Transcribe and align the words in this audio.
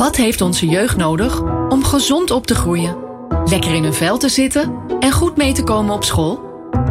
Wat 0.00 0.16
heeft 0.16 0.40
onze 0.40 0.66
jeugd 0.66 0.96
nodig 0.96 1.40
om 1.68 1.84
gezond 1.84 2.30
op 2.30 2.46
te 2.46 2.54
groeien? 2.54 2.96
Lekker 3.44 3.74
in 3.74 3.82
hun 3.82 3.94
vel 3.94 4.18
te 4.18 4.28
zitten 4.28 4.74
en 5.00 5.12
goed 5.12 5.36
mee 5.36 5.52
te 5.52 5.62
komen 5.62 5.94
op 5.94 6.04
school? 6.04 6.40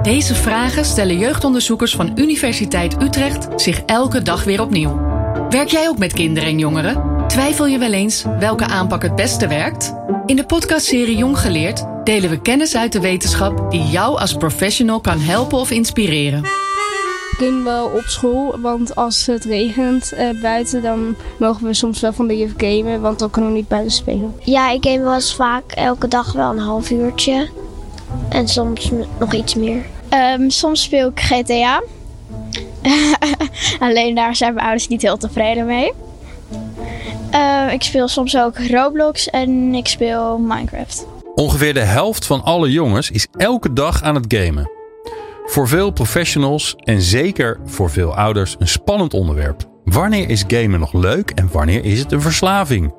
Deze 0.01 0.35
vragen 0.35 0.85
stellen 0.85 1.17
jeugdonderzoekers 1.17 1.95
van 1.95 2.11
Universiteit 2.15 3.01
Utrecht 3.01 3.61
zich 3.61 3.81
elke 3.85 4.21
dag 4.21 4.43
weer 4.43 4.61
opnieuw. 4.61 5.01
Werk 5.49 5.67
jij 5.67 5.87
ook 5.87 5.97
met 5.97 6.13
kinderen 6.13 6.49
en 6.49 6.59
jongeren? 6.59 7.27
Twijfel 7.27 7.67
je 7.67 7.77
wel 7.77 7.93
eens 7.93 8.25
welke 8.39 8.65
aanpak 8.65 9.01
het 9.01 9.15
beste 9.15 9.47
werkt? 9.47 9.93
In 10.25 10.35
de 10.35 10.45
podcastserie 10.45 11.17
Jong 11.17 11.39
Geleerd 11.39 11.85
delen 12.03 12.29
we 12.29 12.41
kennis 12.41 12.75
uit 12.75 12.91
de 12.91 12.99
wetenschap 12.99 13.71
die 13.71 13.83
jou 13.83 14.19
als 14.19 14.33
professional 14.33 14.99
kan 14.99 15.19
helpen 15.19 15.57
of 15.57 15.71
inspireren. 15.71 16.68
Gamen 17.39 17.63
wel 17.63 17.85
op 17.85 18.03
school, 18.05 18.55
want 18.61 18.95
als 18.95 19.25
het 19.25 19.45
regent 19.45 20.13
uh, 20.13 20.41
buiten, 20.41 20.81
dan 20.81 21.15
mogen 21.37 21.65
we 21.65 21.73
soms 21.73 21.99
wel 21.99 22.13
van 22.13 22.27
de 22.27 22.37
juf 22.37 22.53
gamen, 22.57 23.01
want 23.01 23.19
dan 23.19 23.29
kunnen 23.29 23.51
we 23.51 23.57
niet 23.57 23.67
buiten 23.67 23.91
spelen. 23.91 24.35
Ja, 24.43 24.69
ik 24.69 24.83
game 24.85 25.03
wel 25.03 25.13
eens 25.13 25.35
vaak 25.35 25.71
elke 25.71 26.07
dag 26.07 26.31
wel 26.31 26.51
een 26.51 26.59
half 26.59 26.89
uurtje. 26.91 27.49
En 28.29 28.47
soms 28.47 28.91
nog 29.19 29.33
iets 29.33 29.55
meer. 29.55 29.85
Um, 30.37 30.49
soms 30.49 30.81
speel 30.81 31.07
ik 31.07 31.19
GTA. 31.19 31.83
Alleen 33.79 34.15
daar 34.15 34.35
zijn 34.35 34.53
mijn 34.53 34.65
ouders 34.65 34.87
niet 34.87 35.01
heel 35.01 35.17
tevreden 35.17 35.65
mee. 35.65 35.93
Uh, 37.33 37.73
ik 37.73 37.83
speel 37.83 38.07
soms 38.07 38.37
ook 38.37 38.57
Roblox 38.57 39.29
en 39.29 39.73
ik 39.73 39.87
speel 39.87 40.37
Minecraft. 40.37 41.05
Ongeveer 41.35 41.73
de 41.73 41.79
helft 41.79 42.25
van 42.25 42.43
alle 42.43 42.71
jongens 42.71 43.11
is 43.11 43.27
elke 43.37 43.73
dag 43.73 44.03
aan 44.03 44.15
het 44.15 44.25
gamen. 44.27 44.78
Voor 45.49 45.67
veel 45.67 45.91
professionals 45.91 46.75
en 46.75 47.01
zeker 47.01 47.59
voor 47.65 47.89
veel 47.89 48.15
ouders 48.15 48.55
een 48.59 48.67
spannend 48.67 49.13
onderwerp. 49.13 49.69
Wanneer 49.83 50.29
is 50.29 50.43
gamen 50.47 50.79
nog 50.79 50.93
leuk 50.93 51.31
en 51.31 51.49
wanneer 51.51 51.85
is 51.85 51.99
het 51.99 52.11
een 52.11 52.21
verslaving? 52.21 52.93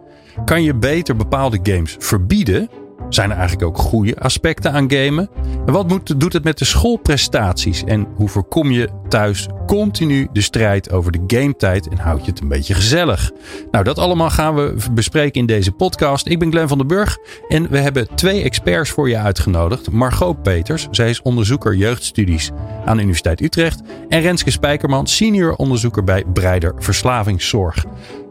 Kan 0.45 0.63
je 0.63 0.75
beter 0.75 1.17
bepaalde 1.17 1.59
games 1.63 1.97
verbieden 1.99 2.69
zijn 3.15 3.31
er 3.31 3.37
eigenlijk 3.37 3.67
ook 3.69 3.79
goede 3.79 4.19
aspecten 4.19 4.73
aan 4.73 4.91
gamen? 4.93 5.31
En 5.67 5.73
wat 5.73 5.89
moet, 5.89 6.21
doet 6.21 6.33
het 6.33 6.45
met 6.45 6.59
de 6.59 6.65
schoolprestaties? 6.65 7.85
En 7.85 8.07
hoe 8.15 8.29
voorkom 8.29 8.71
je 8.71 8.89
thuis 9.09 9.49
continu 9.67 10.29
de 10.33 10.41
strijd 10.41 10.93
over 10.93 11.13
de 11.13 11.23
gametijd 11.27 11.89
en 11.89 11.99
houd 11.99 12.25
je 12.25 12.31
het 12.31 12.41
een 12.41 12.49
beetje 12.49 12.75
gezellig? 12.75 13.31
Nou, 13.71 13.85
dat 13.85 13.99
allemaal 13.99 14.31
gaan 14.31 14.55
we 14.55 14.75
bespreken 14.93 15.41
in 15.41 15.47
deze 15.47 15.73
podcast. 15.73 16.27
Ik 16.27 16.39
ben 16.39 16.51
Glenn 16.51 16.69
van 16.69 16.79
den 16.79 16.87
Burg 16.87 17.19
en 17.49 17.69
we 17.71 17.79
hebben 17.79 18.15
twee 18.15 18.43
experts 18.43 18.91
voor 18.91 19.09
je 19.09 19.19
uitgenodigd. 19.19 19.91
Margot 19.91 20.43
Peters, 20.43 20.89
zij 20.91 21.11
is 21.11 21.23
onderzoeker 21.23 21.75
jeugdstudies 21.75 22.51
aan 22.85 22.97
de 22.97 23.03
Universiteit 23.03 23.41
Utrecht. 23.41 23.81
En 24.09 24.21
Renske 24.21 24.51
Spijkerman, 24.51 25.07
senior 25.07 25.55
onderzoeker 25.55 26.05
bij 26.05 26.25
Breider 26.33 26.75
Verslavingszorg. 26.79 27.85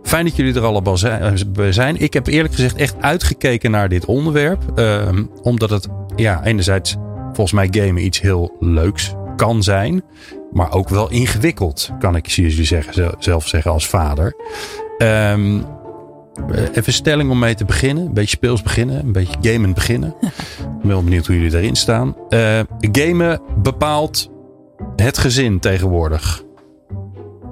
Fijn 0.10 0.26
dat 0.26 0.36
jullie 0.36 0.54
er 0.54 0.66
allemaal 0.66 0.98
eh, 1.04 1.32
zijn. 1.70 1.98
Ik 1.98 2.14
heb 2.14 2.28
eerlijk 2.28 2.54
gezegd 2.54 2.76
echt 2.76 2.96
uitgekeken 3.02 3.72
naar 3.72 3.90
dit 3.90 4.06
onderwerp. 4.06 4.64
Ehm, 4.76 5.24
omdat 5.42 5.70
het, 5.70 5.88
ja, 6.16 6.44
enerzijds 6.44 6.96
volgens 7.26 7.52
mij 7.52 7.68
gamen 7.72 8.06
iets 8.06 8.22
heel 8.22 8.56
leuks 8.60 9.14
kan 9.36 9.64
zijn. 9.64 10.04
Maar 10.52 10.72
ook 10.74 10.90
wel 10.90 11.10
ingewikkeld, 11.10 11.90
kan 12.00 12.16
ik 12.16 12.28
jullie 12.28 12.64
zeggen, 12.64 13.16
zelf 13.20 13.48
zeggen 13.48 13.72
als 13.72 13.88
vader. 13.88 14.36
Um, 14.98 15.66
even 16.74 16.94
stelling 16.94 17.32
om 17.32 17.40
mee 17.40 17.56
te 17.56 17.66
beginnen. 17.66 18.06
Een 18.06 18.14
beetje 18.14 18.36
speels 18.36 18.62
beginnen. 18.62 19.00
Een 19.00 19.12
beetje 19.12 19.38
gamen 19.42 19.74
beginnen. 19.74 20.16
Ik 20.22 20.80
ben 20.82 20.88
wel 20.88 21.04
benieuwd 21.04 21.26
hoe 21.26 21.36
jullie 21.36 21.52
daarin 21.52 21.76
staan. 21.76 22.16
Uh, 22.30 22.60
gamen 22.80 23.42
bepaalt 23.62 24.30
het 24.96 25.18
gezin 25.18 25.60
tegenwoordig. 25.60 26.44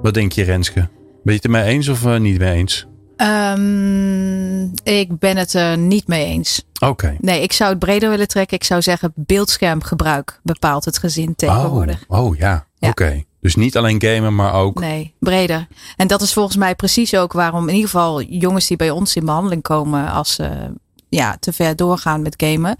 Wat 0.02 0.14
denk 0.14 0.32
je, 0.32 0.42
Renske? 0.42 0.88
Ben 1.28 1.36
je 1.36 1.42
het 1.42 1.54
ermee 1.54 1.74
eens 1.74 1.88
of 1.88 2.04
uh, 2.04 2.16
niet 2.16 2.38
mee 2.38 2.54
eens? 2.54 2.86
Um, 3.16 4.70
ik 4.82 5.18
ben 5.18 5.36
het 5.36 5.54
er 5.54 5.78
niet 5.78 6.06
mee 6.06 6.24
eens. 6.24 6.64
Oké. 6.80 7.16
Nee, 7.20 7.42
ik 7.42 7.52
zou 7.52 7.70
het 7.70 7.78
breder 7.78 8.10
willen 8.10 8.28
trekken. 8.28 8.56
Ik 8.56 8.64
zou 8.64 8.82
zeggen, 8.82 9.12
beeldschermgebruik 9.16 10.40
bepaalt 10.42 10.84
het 10.84 10.98
gezin 10.98 11.34
tegenwoordig. 11.34 12.04
Oh, 12.08 12.24
oh 12.24 12.36
ja, 12.36 12.66
oké. 12.80 13.22
Dus 13.40 13.54
niet 13.54 13.76
alleen 13.76 14.02
gamen, 14.02 14.34
maar 14.34 14.52
ook. 14.52 14.80
Nee, 14.80 15.14
breder. 15.18 15.66
En 15.96 16.06
dat 16.06 16.22
is 16.22 16.32
volgens 16.32 16.56
mij 16.56 16.74
precies 16.74 17.16
ook 17.16 17.32
waarom 17.32 17.68
in 17.68 17.74
ieder 17.74 17.90
geval 17.90 18.22
jongens 18.22 18.66
die 18.66 18.76
bij 18.76 18.90
ons 18.90 19.16
in 19.16 19.24
behandeling 19.24 19.62
komen 19.62 20.10
als 20.10 20.34
ze 20.34 20.72
ja, 21.08 21.36
te 21.40 21.52
ver 21.52 21.76
doorgaan 21.76 22.22
met 22.22 22.34
gamen. 22.36 22.76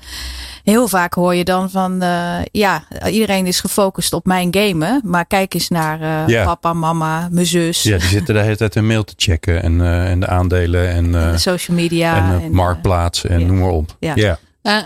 Heel 0.64 0.88
vaak 0.88 1.14
hoor 1.14 1.34
je 1.34 1.44
dan 1.44 1.70
van, 1.70 2.02
uh, 2.02 2.36
ja, 2.52 2.84
iedereen 3.06 3.46
is 3.46 3.60
gefocust 3.60 4.12
op 4.12 4.26
mijn 4.26 4.48
gamen. 4.50 5.00
Maar 5.04 5.26
kijk 5.26 5.54
eens 5.54 5.68
naar 5.68 6.28
uh, 6.30 6.44
papa, 6.44 6.72
mama, 6.72 7.28
mijn 7.30 7.46
zus. 7.46 7.82
Ja, 7.82 7.98
die 7.98 8.08
zitten 8.08 8.34
de 8.34 8.40
hele 8.40 8.56
tijd 8.56 8.74
een 8.74 8.86
mail 8.86 9.04
te 9.04 9.14
checken. 9.16 9.62
En, 9.62 9.72
uh, 9.72 10.10
en 10.10 10.20
de 10.20 10.26
aandelen 10.26 10.88
en, 10.88 11.12
de 11.12 11.38
social 11.38 11.76
media. 11.76 12.16
En, 12.16 12.42
en 12.42 12.52
marktplaats 12.52 13.24
en 13.24 13.46
noem 13.46 13.58
maar 13.58 13.70
op. 13.70 13.96
Ja. 14.00 14.12
ja. 14.14 14.38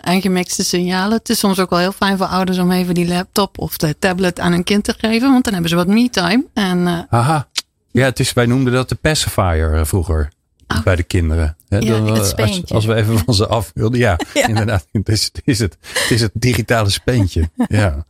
en 0.02 0.20
gemixte 0.20 0.64
signalen. 0.64 1.18
Het 1.18 1.28
is 1.28 1.38
soms 1.38 1.58
ook 1.58 1.70
wel 1.70 1.78
heel 1.78 1.92
fijn 1.92 2.16
voor 2.16 2.26
ouders 2.26 2.58
om 2.58 2.70
even 2.70 2.94
die 2.94 3.08
laptop 3.08 3.58
of 3.58 3.76
de 3.76 3.98
tablet 3.98 4.40
aan 4.40 4.52
hun 4.52 4.64
kind 4.64 4.84
te 4.84 4.94
geven. 4.98 5.30
Want 5.30 5.44
dan 5.44 5.52
hebben 5.52 5.70
ze 5.70 5.76
wat 5.76 5.86
me-time. 5.86 6.44
En, 6.54 7.06
Aha. 7.10 7.48
Ja, 7.90 8.04
het 8.04 8.20
is, 8.20 8.32
wij 8.32 8.46
noemden 8.46 8.72
dat 8.72 8.88
de 8.88 8.94
pacifier 8.94 9.86
vroeger. 9.86 10.30
Oh. 10.68 10.82
bij 10.82 10.96
de 10.96 11.02
kinderen. 11.02 11.56
Ja, 11.80 12.00
dan, 12.00 12.10
als, 12.10 12.34
als, 12.70 12.84
we 12.84 12.94
even 12.94 13.18
van 13.18 13.34
ze 13.34 13.46
af 13.46 13.70
wilden. 13.74 14.00
Ja, 14.00 14.18
inderdaad. 14.32 14.86
Het 14.92 15.08
is, 15.08 15.24
het, 15.24 15.42
is 15.44 15.58
het, 15.58 15.76
het 15.92 16.10
is 16.10 16.20
het 16.20 16.30
digitale 16.34 16.90
speentje. 16.90 17.50
ja. 17.68 18.04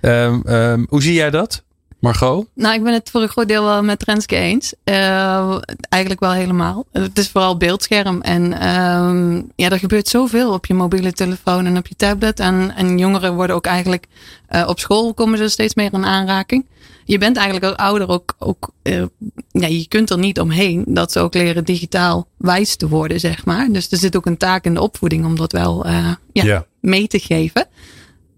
Um, 0.00 0.42
um, 0.46 0.86
hoe 0.88 1.02
zie 1.02 1.12
jij 1.12 1.30
dat? 1.30 1.62
Margot? 1.98 2.46
Nou, 2.54 2.74
ik 2.74 2.82
ben 2.82 2.92
het 2.92 3.10
voor 3.10 3.22
een 3.22 3.28
groot 3.28 3.48
deel 3.48 3.64
wel 3.64 3.82
met 3.82 4.04
Renske 4.04 4.36
eens. 4.36 4.74
Uh, 4.84 5.56
eigenlijk 5.88 6.20
wel 6.20 6.32
helemaal. 6.32 6.84
Het 6.92 7.18
is 7.18 7.28
vooral 7.28 7.56
beeldscherm. 7.56 8.20
En 8.20 8.68
um, 8.68 9.52
ja, 9.56 9.70
er 9.70 9.78
gebeurt 9.78 10.08
zoveel 10.08 10.52
op 10.52 10.66
je 10.66 10.74
mobiele 10.74 11.12
telefoon 11.12 11.66
en 11.66 11.76
op 11.76 11.86
je 11.86 11.96
tablet. 11.96 12.40
En, 12.40 12.72
en 12.76 12.98
jongeren 12.98 13.34
worden 13.34 13.56
ook 13.56 13.66
eigenlijk 13.66 14.06
uh, 14.50 14.64
op 14.68 14.78
school 14.78 15.14
komen 15.14 15.38
ze 15.38 15.48
steeds 15.48 15.74
meer 15.74 15.92
in 15.92 16.04
aanraking 16.04 16.64
je 17.08 17.18
bent 17.18 17.36
eigenlijk 17.36 17.66
als 17.66 17.76
ouder 17.76 18.08
ook, 18.08 18.34
ook 18.38 18.70
uh, 18.82 19.04
ja, 19.50 19.66
je 19.66 19.88
kunt 19.88 20.10
er 20.10 20.18
niet 20.18 20.40
omheen 20.40 20.84
dat 20.88 21.12
ze 21.12 21.20
ook 21.20 21.34
leren 21.34 21.64
digitaal 21.64 22.28
wijs 22.36 22.76
te 22.76 22.88
worden, 22.88 23.20
zeg 23.20 23.44
maar. 23.44 23.68
Dus 23.72 23.90
er 23.90 23.98
zit 23.98 24.16
ook 24.16 24.26
een 24.26 24.36
taak 24.36 24.64
in 24.64 24.74
de 24.74 24.80
opvoeding 24.80 25.24
om 25.24 25.36
dat 25.36 25.52
wel 25.52 25.86
uh, 25.86 26.12
ja, 26.32 26.44
ja, 26.44 26.66
mee 26.80 27.06
te 27.06 27.18
geven. 27.18 27.66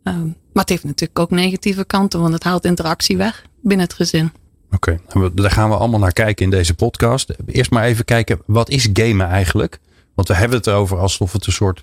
Um, 0.04 0.36
maar 0.53 0.62
het 0.62 0.69
heeft 0.69 0.84
natuurlijk 0.84 1.19
ook 1.19 1.31
negatieve 1.31 1.84
kanten, 1.84 2.20
want 2.20 2.32
het 2.32 2.44
haalt 2.44 2.64
interactie 2.64 3.16
weg 3.16 3.44
binnen 3.62 3.86
het 3.86 3.97
gezin. 3.97 4.32
Oké, 4.72 4.98
okay. 5.14 5.31
daar 5.34 5.50
gaan 5.50 5.69
we 5.69 5.76
allemaal 5.76 6.00
naar 6.00 6.12
kijken 6.12 6.44
in 6.44 6.50
deze 6.50 6.75
podcast. 6.75 7.34
Eerst 7.47 7.70
maar 7.70 7.84
even 7.84 8.04
kijken, 8.04 8.42
wat 8.47 8.69
is 8.69 8.88
gamen 8.92 9.26
eigenlijk? 9.26 9.78
Want 10.14 10.28
we 10.28 10.34
hebben 10.34 10.58
het 10.58 10.66
erover 10.66 10.98
alsof 10.98 11.32
het 11.32 11.47
een 11.47 11.52
soort 11.52 11.82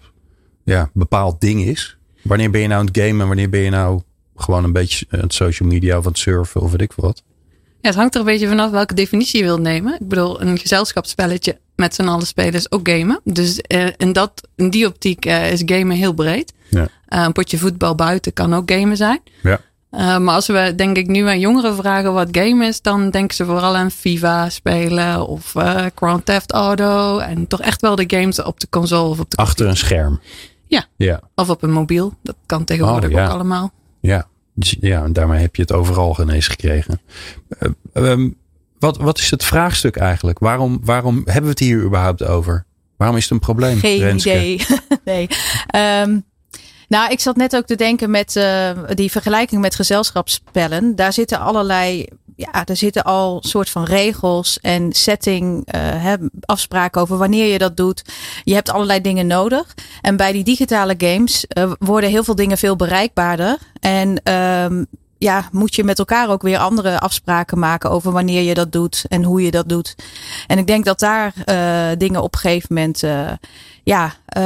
ja, 0.64 0.90
bepaald 0.94 1.42
ding 1.42 1.64
is. 1.64 1.98
Wanneer 2.22 2.52
ben 2.52 2.62
je 2.62 2.68
nou 2.68 2.80
aan 2.80 2.86
het 2.86 2.98
gamen? 2.98 3.28
Wanneer 3.28 3.50
ben 3.50 3.60
je 3.60 3.70
nou 3.70 4.02
gewoon 4.42 4.64
een 4.64 4.74
beetje 4.74 5.06
het 5.10 5.34
social 5.34 5.70
media 5.70 5.98
of 5.98 6.06
het 6.06 6.18
surfen 6.18 6.62
of 6.62 6.72
weet 6.72 6.82
ik 6.82 6.94
wat? 6.96 7.24
Ja, 7.82 7.90
het 7.90 7.96
hangt 7.96 8.14
er 8.14 8.20
een 8.20 8.26
beetje 8.26 8.48
vanaf 8.48 8.72
welke 8.72 8.94
definitie 8.94 9.40
je 9.40 9.46
wilt 9.46 9.60
nemen. 9.60 9.94
Ik 10.00 10.08
bedoel, 10.08 10.42
een 10.42 10.58
gezelschapsspelletje 10.58 11.58
met 11.76 11.96
z'n 11.96 12.08
allen 12.08 12.28
spelen 12.28 12.54
is 12.54 12.72
ook 12.72 12.90
gamen. 12.90 13.20
Dus 13.24 13.60
uh, 13.68 13.88
in, 13.98 14.14
dat, 14.14 14.48
in 14.56 14.70
die 14.70 14.88
optiek 14.88 15.26
uh, 15.26 15.52
is 15.52 15.62
gamen 15.66 15.96
heel 15.96 16.14
breed. 16.14 16.54
Ja. 16.70 16.82
Uh, 16.82 16.88
een 17.24 17.32
potje 17.32 17.58
voetbal 17.58 17.96
buiten 17.96 18.34
kan 18.34 18.54
ook 18.54 18.72
gamen 18.72 18.98
zijn. 18.98 19.20
Ja. 19.44 19.60
maar 20.20 20.36
als 20.36 20.48
we 20.48 20.74
denk 20.76 20.98
ik 20.98 21.08
nu 21.08 21.28
aan 21.28 21.40
jongeren 21.40 21.76
vragen 21.76 22.14
wat 22.14 22.28
game 22.32 22.66
is, 22.66 22.82
dan 22.82 23.10
denken 23.10 23.36
ze 23.36 23.46
vooral 23.46 23.76
aan 23.76 23.92
FIFA 23.92 24.50
spelen 24.50 25.28
of 25.28 25.54
Grand 25.96 26.26
Theft 26.26 26.52
Auto. 26.52 27.18
En 27.18 27.48
toch 27.48 27.62
echt 27.62 27.82
wel 27.82 27.96
de 27.96 28.04
games 28.08 28.42
op 28.42 28.60
de 28.60 28.68
console 28.70 29.10
of 29.10 29.20
op 29.20 29.30
de 29.30 29.38
Achter 29.38 29.68
een 29.68 29.78
scherm. 29.78 30.20
Ja. 30.68 30.86
ja. 30.96 31.22
Of 31.36 31.50
op 31.50 31.64
een 31.64 31.72
mobiel. 31.72 32.14
Dat 32.24 32.36
kan 32.46 32.64
tegenwoordig 32.64 33.10
oh, 33.10 33.16
ja. 33.16 33.26
ook 33.26 33.32
allemaal. 33.32 33.72
Ja, 34.08 34.28
dus, 34.54 34.76
ja, 34.80 35.04
en 35.04 35.14
daarmee 35.14 35.42
heb 35.42 35.56
je 35.56 35.62
het 35.62 35.72
overal 35.72 36.14
genees 36.14 36.48
gekregen. 36.48 37.02
Uh, 37.60 37.72
um, 37.94 38.38
wat, 38.80 38.98
wat 38.98 39.18
is 39.18 39.32
het 39.32 39.44
vraagstuk 39.44 39.96
eigenlijk? 39.96 40.40
Waarom, 40.40 40.80
waarom 40.84 41.16
hebben 41.16 41.44
we 41.44 41.50
het 41.50 41.60
hier 41.60 41.84
überhaupt 41.84 42.24
over? 42.24 42.66
Waarom 42.98 43.18
is 43.18 43.24
het 43.24 43.32
een 43.32 43.40
probleem? 43.40 43.80
Geen 43.80 44.00
Renske? 44.00 44.30
idee. 44.30 44.66
nee. 45.06 45.28
Um, 46.02 46.24
nou, 46.88 47.12
ik 47.12 47.20
zat 47.20 47.36
net 47.36 47.56
ook 47.56 47.66
te 47.66 47.76
denken 47.76 48.10
met 48.10 48.36
uh, 48.36 48.72
die 48.94 49.12
vergelijking 49.12 49.62
met 49.62 49.76
gezelschapsspellen. 49.76 50.96
Daar 50.96 51.14
zitten 51.14 51.40
allerlei 51.40 52.08
ja, 52.38 52.66
er 52.66 52.76
zitten 52.76 53.04
al 53.04 53.40
soort 53.42 53.70
van 53.70 53.84
regels 53.84 54.60
en 54.60 54.94
setting, 54.94 55.56
uh, 55.58 55.82
hè, 55.82 56.16
afspraken 56.42 57.02
over 57.02 57.18
wanneer 57.18 57.52
je 57.52 57.58
dat 57.58 57.78
doet. 57.78 58.02
Je 58.44 58.54
hebt 58.54 58.72
allerlei 58.72 59.02
dingen 59.02 59.28
nodig. 59.28 59.74
En 60.02 60.18
bij 60.18 60.32
die 60.32 60.44
digitale 60.44 60.96
games 60.98 61.46
uh, 61.58 61.72
worden 61.80 62.10
heel 62.10 62.24
veel 62.24 62.36
dingen 62.36 62.58
veel 62.58 62.76
bereikbaarder. 62.76 63.58
En 63.80 64.34
um, 64.34 64.88
ja, 65.18 65.50
moet 65.52 65.76
je 65.76 65.84
met 65.84 66.00
elkaar 66.00 66.30
ook 66.30 66.42
weer 66.42 66.58
andere 66.58 67.00
afspraken 67.00 67.60
maken 67.60 67.90
over 67.90 68.12
wanneer 68.12 68.42
je 68.42 68.54
dat 68.54 68.72
doet 68.72 69.06
en 69.08 69.24
hoe 69.24 69.42
je 69.42 69.52
dat 69.52 69.70
doet. 69.70 69.96
En 70.48 70.58
ik 70.58 70.68
denk 70.68 70.86
dat 70.86 71.00
daar 71.00 71.34
uh, 71.46 71.98
dingen 71.98 72.24
op 72.24 72.34
een 72.34 72.40
gegeven 72.40 72.74
moment, 72.74 73.04
uh, 73.04 73.32
ja, 73.84 74.06
uh, 74.06 74.44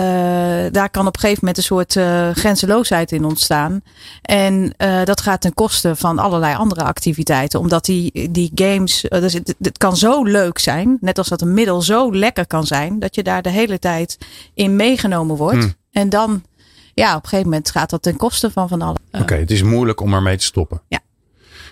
daar 0.72 0.90
kan 0.90 1.08
op 1.08 1.14
een 1.14 1.20
gegeven 1.20 1.40
moment 1.40 1.58
een 1.58 1.64
soort 1.64 1.92
grenzeloosheid 2.38 3.12
in 3.12 3.26
ontstaan. 3.26 3.82
En 4.22 4.74
dat 5.04 5.22
gaat 5.22 5.42
ten 5.42 5.54
koste 5.54 5.96
van 5.96 6.20
allerlei 6.20 6.56
andere 6.56 6.84
activiteiten. 6.84 7.60
Omdat 7.60 7.86
die, 7.86 8.32
die 8.32 8.52
games, 8.56 9.06
dus 9.10 9.34
het, 9.34 9.56
het 9.62 9.78
kan 9.78 9.98
zo 9.98 10.24
leuk 10.24 10.60
zijn, 10.60 10.98
net 11.02 11.18
als 11.18 11.28
dat 11.28 11.42
een 11.42 11.54
middel 11.54 11.82
zo 11.82 12.16
lekker 12.16 12.48
kan 12.48 12.66
zijn, 12.66 13.00
dat 13.00 13.16
je 13.16 13.24
daar 13.24 13.42
de 13.42 13.50
hele 13.50 13.80
tijd 13.80 14.18
in 14.54 14.76
meegenomen 14.76 15.36
wordt. 15.36 15.64
Hmm. 15.64 15.74
En 15.92 16.10
dan 16.10 16.44
ja, 16.94 17.16
op 17.16 17.24
een 17.24 17.30
gegeven 17.30 17.50
moment 17.50 17.72
gaat 17.72 17.90
dat 17.90 18.02
ten 18.02 18.18
koste 18.18 18.52
van 18.52 18.68
van 18.68 18.82
alles. 18.82 18.98
Oké, 19.12 19.36
het 19.36 19.52
is 19.52 19.64
moeilijk 19.64 20.02
om 20.02 20.14
ermee 20.14 20.38
te 20.38 20.46
stoppen. 20.46 20.82
Ja. 20.88 21.00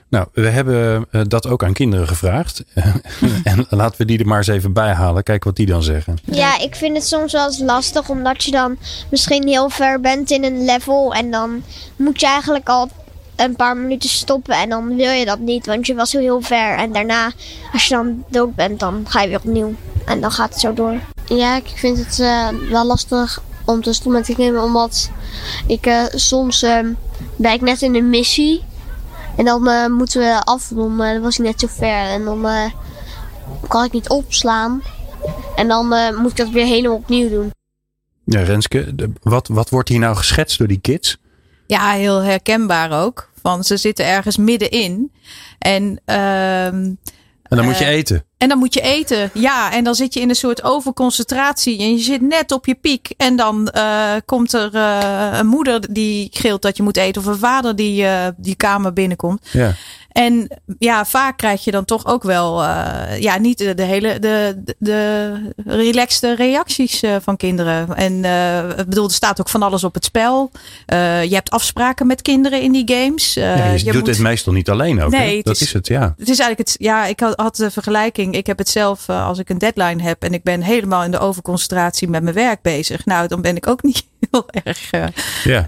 Nou, 0.10 0.28
we 0.34 0.50
hebben 0.50 1.06
eh, 1.12 1.22
dat 1.28 1.48
ook 1.48 1.64
aan 1.64 1.74
kinderen 1.74 2.08
gevraagd. 2.08 2.64
en 3.44 3.66
laten 3.70 3.98
we 3.98 4.06
die 4.06 4.20
er 4.20 4.28
maar 4.28 4.38
eens 4.38 4.48
even 4.48 4.74
bij 4.74 4.94
halen. 4.94 5.24
Kijken 5.24 5.48
wat 5.48 5.56
die 5.56 5.66
dan 5.66 5.84
zeggen. 5.84 6.18
Ja, 6.24 6.60
ik 6.60 6.76
vind 6.76 6.96
het 6.96 7.08
soms 7.08 7.32
wel 7.32 7.46
eens 7.46 7.60
lastig. 7.60 8.10
Omdat 8.10 8.44
je 8.44 8.52
dan 8.52 8.78
misschien 9.10 9.48
heel 9.48 9.70
ver 9.70 10.00
bent 10.00 10.32
in 10.32 10.44
een 10.44 10.66
level. 10.66 11.14
En 11.14 11.32
dan 11.32 11.64
moet 11.96 12.20
je 12.20 12.28
eigenlijk 12.28 12.70
al 12.70 12.90
een 13.36 13.56
paar 13.56 13.78
minuten 13.78 14.10
stoppen. 14.10 14.56
En 14.56 14.70
dan 14.70 14.96
wil 14.96 15.12
je 15.12 15.26
dat 15.26 15.40
niet. 15.40 15.66
Want 15.66 15.88
je 15.88 15.96
was 15.96 16.12
heel, 16.12 16.22
heel 16.22 16.42
ver. 16.42 16.78
En 16.78 16.92
daarna, 16.92 17.32
als 17.74 17.88
je 17.88 17.96
dan 17.96 18.24
dood 18.30 18.56
bent, 18.56 18.80
dan 18.80 19.06
ga 19.08 19.22
je 19.22 19.28
weer 19.28 19.38
opnieuw. 19.38 19.74
En 20.06 20.22
dan 20.22 20.32
gaat 20.32 20.50
het 20.50 20.60
zo 20.60 20.74
door. 20.74 21.00
Ja, 21.26 21.56
ik 21.56 21.72
vind 21.76 21.98
het 21.98 22.20
uh, 22.20 22.48
wel 22.70 22.86
lastig 22.86 23.42
om 23.70 23.82
te 23.82 23.94
stoppen 23.94 24.24
met. 24.38 24.64
Omdat 24.64 25.10
ik 25.68 25.88
uh, 25.88 26.04
soms 26.10 26.64
uh, 26.64 26.80
ben 27.36 27.54
ik 27.54 27.62
net 27.62 27.82
in 27.82 27.96
een 27.96 28.10
missie. 28.10 28.64
En 29.38 29.46
dan 29.46 29.68
uh, 29.68 29.88
moeten 29.88 30.22
we 30.22 30.42
af. 30.44 30.68
Dan 30.68 31.22
was 31.22 31.40
ik 31.40 31.46
net 31.46 31.60
zo 31.60 31.68
ver. 31.70 32.10
En 32.10 32.24
dan 32.24 32.72
kan 33.68 33.84
ik 33.84 33.92
niet 33.92 34.10
opslaan. 34.10 34.84
En 35.56 35.68
dan 35.68 35.88
moet 36.16 36.32
ik 36.32 36.38
dat 36.38 36.50
weer 36.50 36.66
helemaal 36.66 36.98
opnieuw 36.98 37.30
doen. 37.30 37.52
Ja, 38.24 38.42
Renske, 38.42 38.94
wat, 39.22 39.48
wat 39.48 39.70
wordt 39.70 39.90
hier 39.90 40.00
nou 40.00 40.16
geschetst 40.16 40.58
door 40.58 40.68
die 40.68 40.80
kids? 40.80 41.18
Ja, 41.68 41.92
heel 41.92 42.22
herkenbaar 42.22 43.04
ook. 43.04 43.30
Van 43.42 43.64
ze 43.64 43.78
zitten 43.78 44.06
ergens 44.06 44.38
middenin. 44.38 45.12
En 45.60 46.02
ehm, 46.06 46.94
en 47.50 47.58
dan 47.58 47.66
moet 47.66 47.78
je 47.78 47.86
eten. 47.86 48.24
En 48.38 48.50
dan 48.50 48.58
moet 48.58 48.74
je 48.74 48.82
eten. 48.82 49.30
Ja, 49.34 49.72
en 49.72 49.84
dan 49.84 49.96
zit 49.96 50.14
je 50.14 50.20
in 50.20 50.30
een 50.30 50.36
soort 50.36 50.64
overconcentratie. 50.64 51.80
En 51.80 51.92
je 51.92 52.04
zit 52.04 52.22
net 52.22 52.52
op 52.52 52.66
je 52.66 52.76
piek. 52.76 53.14
En 53.18 53.36
dan 53.36 53.72
uh, 53.76 54.12
komt 54.26 54.54
er 54.54 54.76
uh, 54.76 55.30
een 55.40 55.48
moeder 55.48 55.94
die 55.94 56.28
gilt 56.32 56.62
dat 56.62 56.78
je 56.78 56.84
moet 56.84 56.98
eten. 56.98 57.22
Of 57.22 57.28
een 57.28 57.38
vader 57.38 57.76
die 57.76 58.06
die 58.38 58.56
kamer 58.56 58.94
binnenkomt. 58.94 59.48
Ja. 59.52 59.76
En 60.10 60.48
ja, 60.80 61.06
vaak 61.06 61.38
krijg 61.38 61.64
je 61.64 61.72
dan 61.72 61.86
toch 61.86 62.06
ook 62.06 62.24
wel, 62.24 62.64
uh, 62.64 63.20
ja, 63.20 63.38
niet 63.38 63.58
de, 63.58 63.74
de 63.74 63.84
hele, 63.84 64.20
de, 64.20 64.62
de, 64.64 64.74
de 65.58 65.76
relaxte 65.76 66.36
reacties 66.36 67.04
uh, 67.04 67.16
van 67.22 67.38
kinderen. 67.38 67.96
En 67.96 68.14
uh, 68.14 68.70
ik 68.70 68.90
bedoel, 68.90 69.06
er 69.06 69.12
staat 69.12 69.40
ook 69.40 69.50
van 69.50 69.64
alles 69.64 69.84
op 69.84 69.94
het 69.94 70.06
spel. 70.06 70.52
je 70.88 71.30
hebt 71.30 71.50
afspraken 71.50 72.08
met 72.08 72.22
kinderen 72.22 72.62
in 72.62 72.72
die 72.72 72.92
games. 72.96 73.34
Ja, 73.34 73.66
je, 73.66 73.78
je, 73.78 73.84
doet 73.84 73.94
moet... 73.94 74.08
het 74.08 74.20
meestal 74.20 74.54
niet 74.54 74.70
alleen 74.70 75.02
ook. 75.02 75.12
Nee, 75.12 75.44
dat 75.44 75.56
is, 75.56 75.62
is, 75.62 75.74
het, 75.74 75.88
ja. 75.88 76.14
Het 76.18 76.30
is 76.30 76.40
eigenlijk 76.40 76.70
het, 76.70 76.76
ja, 76.80 77.06
ik 77.06 77.20
had, 77.20 77.40
had 77.40 77.56
de 77.56 77.72
vergelijking. 77.72 78.36
Ik 78.36 78.48
heb 78.48 78.58
het 78.58 78.70
zelf 78.70 79.10
als 79.10 79.38
ik 79.38 79.50
een 79.50 79.58
deadline 79.58 80.04
heb 80.04 80.24
en 80.24 80.34
ik 80.34 80.44
ben 80.44 80.62
helemaal 80.62 81.04
in 81.04 81.12
de 81.12 81.20
overconcentratie 81.20 82.08
met 82.08 82.24
mijn 82.24 82.36
werk 82.36 82.62
bezig. 82.62 83.06
Nou, 83.06 83.28
dan 83.28 83.42
ben 83.42 83.56
ik 83.56 83.68
ook 83.68 83.84
niet 83.84 84.08
heel 84.32 84.50
erg. 84.64 84.90
ja. 85.44 85.66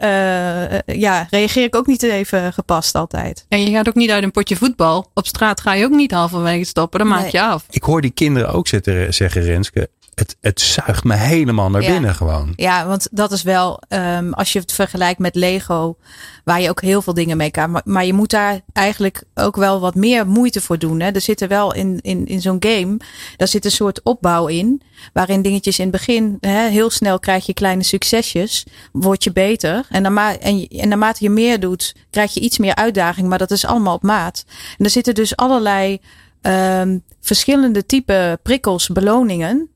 ja, 0.86 1.28
reageer 1.30 1.64
ik 1.64 1.76
ook 1.76 1.88
niet 1.88 2.04
even 2.04 2.54
gepast 2.54 2.96
altijd. 2.96 3.46
En 3.50 3.64
je 3.64 3.72
gaat 3.72 3.88
ook 3.88 3.96
niet 3.96 4.12
uit 4.12 4.24
een 4.24 4.32
potje 4.32 4.56
voetbal. 4.56 5.12
Op 5.14 5.28
straat 5.28 5.62
ga 5.62 5.74
je 5.74 5.86
ook 5.86 5.92
niet 5.92 6.12
halverwege 6.12 6.66
stoppen. 6.66 7.00
Dan 7.00 7.08
maak 7.08 7.28
je 7.28 7.42
af. 7.42 7.66
Ik 7.70 7.84
hoor 7.84 8.02
die 8.02 8.12
kinderen 8.12 8.54
ook 8.54 8.68
zitten, 8.68 9.14
zeggen, 9.14 9.42
Renske. 9.42 9.90
Het, 10.22 10.38
het 10.42 10.62
zuigt 10.62 11.04
me 11.04 11.16
helemaal 11.16 11.70
naar 11.70 11.82
binnen 11.82 12.16
gewoon. 12.16 12.54
Ja, 12.56 12.88
want 12.88 13.08
dat 13.12 13.32
is 13.32 13.44
wel, 13.44 13.82
um, 13.90 14.34
als 14.34 14.54
je 14.54 14.60
het 14.60 14.72
vergelijkt 14.72 15.20
met 15.20 15.36
Lego, 15.36 15.98
waar 16.44 16.62
je 16.62 16.70
ook 16.70 16.82
heel 16.82 17.02
veel 17.02 17.14
dingen 17.14 17.38
mee 17.38 17.52
kan. 17.52 17.72
Maar, 17.72 17.82
maar 17.86 18.06
je 18.06 18.14
moet 18.14 18.30
daar 18.30 18.62
eigenlijk 18.74 19.24
ook 19.34 19.56
wel 19.56 19.80
wat 19.80 19.96
meer 19.96 20.28
moeite 20.28 20.62
voor 20.62 20.78
doen. 20.78 21.00
Hè. 21.00 21.12
Er 21.12 21.22
zit 21.22 21.42
er 21.42 21.48
wel 21.48 21.74
in, 21.74 22.00
in, 22.02 22.26
in 22.26 22.42
zo'n 22.42 22.56
game, 22.60 22.98
daar 23.38 23.48
zit 23.48 23.66
een 23.66 23.72
soort 23.72 24.02
opbouw 24.04 24.48
in. 24.48 24.82
Waarin 25.14 25.42
dingetjes 25.42 25.80
in 25.80 25.88
het 25.88 25.94
begin, 25.94 26.38
hè, 26.40 26.68
heel 26.68 26.90
snel 26.90 27.20
krijg 27.20 27.46
je 27.46 27.54
kleine 27.54 27.84
succesjes. 27.84 28.66
Word 28.92 29.24
je 29.24 29.32
beter. 29.32 29.86
En, 29.90 30.02
naarmate, 30.02 30.38
en, 30.38 30.68
en 30.68 30.88
naarmate 30.88 31.24
je 31.24 31.30
meer 31.30 31.60
doet, 31.60 31.96
krijg 32.10 32.34
je 32.34 32.40
iets 32.40 32.58
meer 32.58 32.76
uitdaging. 32.76 33.28
Maar 33.28 33.38
dat 33.38 33.52
is 33.52 33.66
allemaal 33.66 33.96
op 33.96 34.04
maat. 34.04 34.46
En 34.78 34.86
er 34.86 34.92
zitten 34.92 35.16
dus 35.16 35.36
allerlei 35.36 36.00
um, 36.42 37.04
verschillende 37.22 37.86
type 37.86 38.40
prikkels, 38.44 38.88
beloningen 38.88 39.70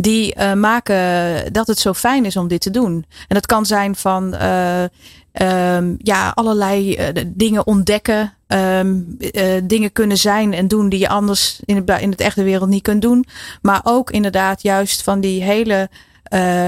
die 0.00 0.34
uh, 0.36 0.52
maken 0.52 1.52
dat 1.52 1.66
het 1.66 1.78
zo 1.78 1.92
fijn 1.92 2.24
is 2.24 2.36
om 2.36 2.48
dit 2.48 2.60
te 2.60 2.70
doen. 2.70 3.04
En 3.28 3.34
dat 3.34 3.46
kan 3.46 3.66
zijn 3.66 3.96
van 3.96 4.34
uh, 4.34 4.82
um, 5.76 5.96
ja, 5.98 6.32
allerlei 6.34 6.96
uh, 6.96 7.24
dingen 7.26 7.66
ontdekken. 7.66 8.32
Um, 8.46 9.16
dingen 9.64 9.92
kunnen 9.92 10.16
zijn 10.16 10.52
en 10.52 10.68
doen 10.68 10.88
die 10.88 10.98
je 10.98 11.08
anders 11.08 11.60
in 11.64 11.86
in 11.86 12.10
het 12.10 12.20
echte 12.20 12.42
wereld 12.42 12.68
niet 12.68 12.82
kunt 12.82 13.02
doen. 13.02 13.24
Maar 13.62 13.80
ook 13.84 14.10
inderdaad 14.10 14.62
juist 14.62 15.02
van 15.02 15.20
die 15.20 15.42
hele 15.42 15.88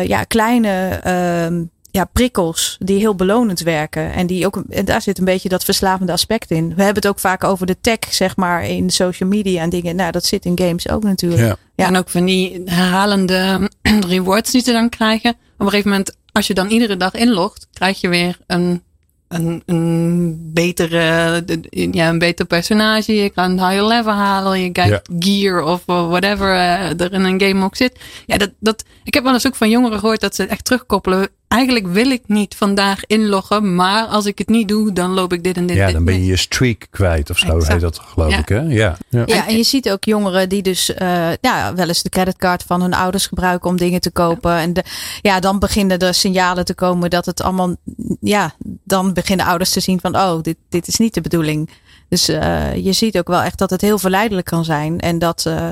ja, 0.07 0.25
kleine 0.25 1.01
um, 1.47 1.71
ja, 1.91 2.05
prikkels 2.05 2.77
die 2.79 2.99
heel 2.99 3.15
belonend 3.15 3.61
werken. 3.61 4.13
En, 4.13 4.27
die 4.27 4.47
ook, 4.47 4.63
en 4.69 4.85
daar 4.85 5.03
zit 5.03 5.19
een 5.19 5.25
beetje 5.25 5.49
dat 5.49 5.65
verslavende 5.65 6.13
aspect 6.13 6.51
in. 6.51 6.69
We 6.69 6.83
hebben 6.83 7.03
het 7.03 7.07
ook 7.07 7.19
vaak 7.19 7.45
over 7.45 7.67
de 7.67 7.81
tech, 7.81 7.99
zeg 8.11 8.37
maar, 8.37 8.65
in 8.65 8.91
social 8.91 9.29
media 9.29 9.63
en 9.63 9.71
dingen. 9.71 9.97
Nou, 9.97 10.13
dat 10.13 10.25
zit 10.25 10.45
in 10.45 10.59
games 10.59 10.89
ook 10.89 11.03
natuurlijk. 11.03 11.43
Ja. 11.43 11.57
ja. 11.75 11.87
En 11.87 11.97
ook 11.97 12.09
van 12.09 12.25
die 12.25 12.63
herhalende 12.65 13.71
rewards 14.09 14.51
die 14.51 14.63
ze 14.63 14.73
dan 14.73 14.89
krijgen. 14.89 15.31
Op 15.31 15.37
een 15.67 15.69
gegeven 15.69 15.91
moment, 15.91 16.17
als 16.33 16.47
je 16.47 16.55
dan 16.55 16.69
iedere 16.69 16.97
dag 16.97 17.15
inlogt, 17.15 17.67
krijg 17.73 18.01
je 18.01 18.09
weer 18.09 18.39
een 18.47 18.83
een, 19.31 19.63
een 19.67 20.51
betere, 20.53 21.45
ja, 21.71 22.09
een 22.09 22.19
beter 22.19 22.47
personage. 22.47 23.15
Je 23.15 23.31
kan 23.31 23.51
een 23.51 23.69
higher 23.69 23.87
level 23.87 24.13
halen. 24.13 24.61
Je 24.61 24.71
kijkt 24.73 25.09
gear 25.19 25.63
of 25.63 25.83
whatever 25.87 26.55
uh, 26.55 27.01
er 27.01 27.13
in 27.13 27.25
een 27.25 27.41
game 27.41 27.65
ook 27.65 27.77
zit. 27.77 27.99
Ja, 28.27 28.37
dat, 28.37 28.51
dat, 28.61 28.85
ik 29.05 29.15
heb 29.15 29.25
wel 29.25 29.33
eens 29.33 29.47
ook 29.47 29.57
van 29.57 29.71
jongeren 29.71 29.99
gehoord 29.99 30.21
dat 30.21 30.35
ze 30.35 30.47
echt 30.47 30.65
terugkoppelen. 30.65 31.29
Eigenlijk 31.51 31.87
wil 31.87 32.11
ik 32.11 32.23
niet 32.27 32.55
vandaag 32.57 33.07
inloggen, 33.07 33.75
maar 33.75 34.07
als 34.07 34.27
ik 34.27 34.39
het 34.39 34.49
niet 34.49 34.69
doe, 34.69 34.93
dan 34.93 35.11
loop 35.11 35.33
ik 35.33 35.45
dit 35.45 35.57
en 35.57 35.67
dit. 35.67 35.77
Ja, 35.77 35.93
dan 35.93 36.05
ben 36.05 36.15
je 36.15 36.27
je 36.27 36.37
streak 36.37 36.87
kwijt 36.91 37.31
of 37.31 37.39
zo, 37.39 37.47
exact. 37.47 37.73
heet 37.73 37.81
dat 37.81 37.99
geloof 37.99 38.37
ik. 38.37 38.49
Hè? 38.49 38.61
Ja. 38.61 38.97
Ja. 39.09 39.23
ja, 39.27 39.49
en 39.49 39.57
je 39.57 39.63
ziet 39.63 39.91
ook 39.91 40.05
jongeren 40.05 40.49
die 40.49 40.63
dus 40.63 40.91
uh, 40.91 41.29
ja, 41.41 41.75
wel 41.75 41.89
eens 41.89 42.03
de 42.03 42.09
creditcard 42.09 42.63
van 42.63 42.81
hun 42.81 42.95
ouders 42.95 43.27
gebruiken 43.27 43.71
om 43.71 43.77
dingen 43.77 44.01
te 44.01 44.11
kopen. 44.11 44.57
En 44.57 44.73
de, 44.73 44.85
ja, 45.23 45.41
dan 45.41 45.59
beginnen 45.59 45.99
er 45.99 46.15
signalen 46.15 46.65
te 46.65 46.75
komen 46.75 47.11
dat 47.11 47.27
het 47.27 47.43
allemaal, 47.43 47.77
ja, 48.21 48.55
dan 48.85 49.13
beginnen 49.13 49.47
ouders 49.47 49.71
te 49.71 49.81
zien 49.81 50.01
van, 50.01 50.17
oh, 50.17 50.43
dit, 50.43 50.57
dit 50.69 50.89
is 50.89 50.97
niet 50.97 51.15
de 51.15 51.21
bedoeling. 51.21 51.71
Dus 52.09 52.29
uh, 52.29 52.75
je 52.77 52.93
ziet 52.93 53.19
ook 53.19 53.29
wel 53.29 53.43
echt 53.43 53.59
dat 53.59 53.71
het 53.71 53.81
heel 53.81 53.99
verleidelijk 53.99 54.47
kan 54.47 54.65
zijn. 54.65 55.01
En 55.01 55.19
dat 55.19 55.45
uh, 55.49 55.69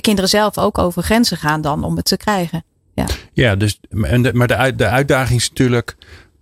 kinderen 0.00 0.30
zelf 0.30 0.58
ook 0.58 0.78
over 0.78 1.02
grenzen 1.02 1.36
gaan 1.36 1.60
dan 1.60 1.84
om 1.84 1.96
het 1.96 2.04
te 2.04 2.16
krijgen. 2.16 2.64
Ja, 3.06 3.14
ja 3.32 3.56
dus, 3.56 3.80
en 4.02 4.30
maar 4.32 4.46
de, 4.46 4.56
uit, 4.56 4.78
de 4.78 4.86
uitdaging 4.86 5.40
is 5.40 5.48
natuurlijk 5.48 5.96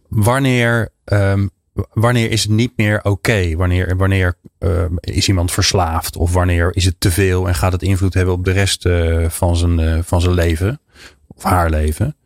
wanneer, 0.08 0.88
um, 1.04 1.50
wanneer 1.92 2.30
is 2.30 2.42
het 2.42 2.50
niet 2.50 2.72
meer 2.76 2.98
oké? 2.98 3.08
Okay? 3.08 3.56
Wanneer, 3.56 3.96
wanneer 3.96 4.34
uh, 4.58 4.84
is 5.00 5.28
iemand 5.28 5.52
verslaafd? 5.52 6.16
Of 6.16 6.32
wanneer 6.32 6.76
is 6.76 6.84
het 6.84 7.00
te 7.00 7.10
veel 7.10 7.48
en 7.48 7.54
gaat 7.54 7.72
het 7.72 7.82
invloed 7.82 8.14
hebben 8.14 8.34
op 8.34 8.44
de 8.44 8.52
rest 8.52 8.86
uh, 8.86 9.28
van, 9.28 9.56
zijn, 9.56 9.78
uh, 9.78 9.98
van 10.02 10.20
zijn 10.20 10.34
leven? 10.34 10.80
Of 11.26 11.42
haar 11.42 11.70
leven? 11.70 12.16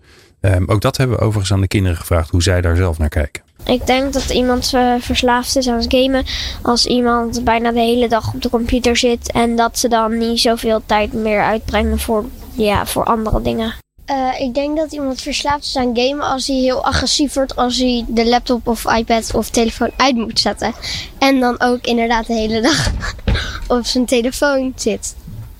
Um, 0.40 0.68
ook 0.68 0.80
dat 0.80 0.96
hebben 0.96 1.16
we 1.16 1.22
overigens 1.22 1.52
aan 1.52 1.60
de 1.60 1.68
kinderen 1.68 1.96
gevraagd 1.96 2.30
hoe 2.30 2.42
zij 2.42 2.60
daar 2.60 2.76
zelf 2.76 2.98
naar 2.98 3.08
kijken. 3.08 3.42
Ik 3.64 3.86
denk 3.86 4.12
dat 4.12 4.30
iemand 4.30 4.72
uh, 4.74 4.94
verslaafd 4.98 5.56
is 5.56 5.68
aan 5.68 5.78
het 5.78 5.94
gamen 5.94 6.24
als 6.62 6.86
iemand 6.86 7.44
bijna 7.44 7.72
de 7.72 7.80
hele 7.80 8.08
dag 8.08 8.34
op 8.34 8.42
de 8.42 8.50
computer 8.50 8.96
zit 8.96 9.32
en 9.32 9.56
dat 9.56 9.78
ze 9.78 9.88
dan 9.88 10.18
niet 10.18 10.40
zoveel 10.40 10.82
tijd 10.86 11.12
meer 11.12 11.42
uitbrengen 11.42 11.98
voor, 11.98 12.24
ja, 12.52 12.86
voor 12.86 13.04
andere 13.04 13.42
dingen. 13.42 13.74
Uh, 14.12 14.40
ik 14.40 14.54
denk 14.54 14.76
dat 14.76 14.92
iemand 14.92 15.20
verslaafd 15.20 15.64
is 15.64 15.76
aan 15.76 15.96
gamen 15.96 16.26
als 16.26 16.46
hij 16.46 16.56
heel 16.56 16.84
agressief 16.84 17.34
wordt 17.34 17.56
als 17.56 17.78
hij 17.78 18.04
de 18.08 18.28
laptop 18.28 18.66
of 18.66 18.84
iPad 18.96 19.34
of 19.34 19.50
telefoon 19.50 19.90
uit 19.96 20.14
moet 20.14 20.40
zetten. 20.40 20.74
En 21.18 21.40
dan 21.40 21.60
ook 21.60 21.86
inderdaad 21.86 22.26
de 22.26 22.34
hele 22.34 22.60
dag 22.60 22.92
op 23.78 23.86
zijn 23.86 24.06
telefoon 24.06 24.72
zit. 24.76 25.14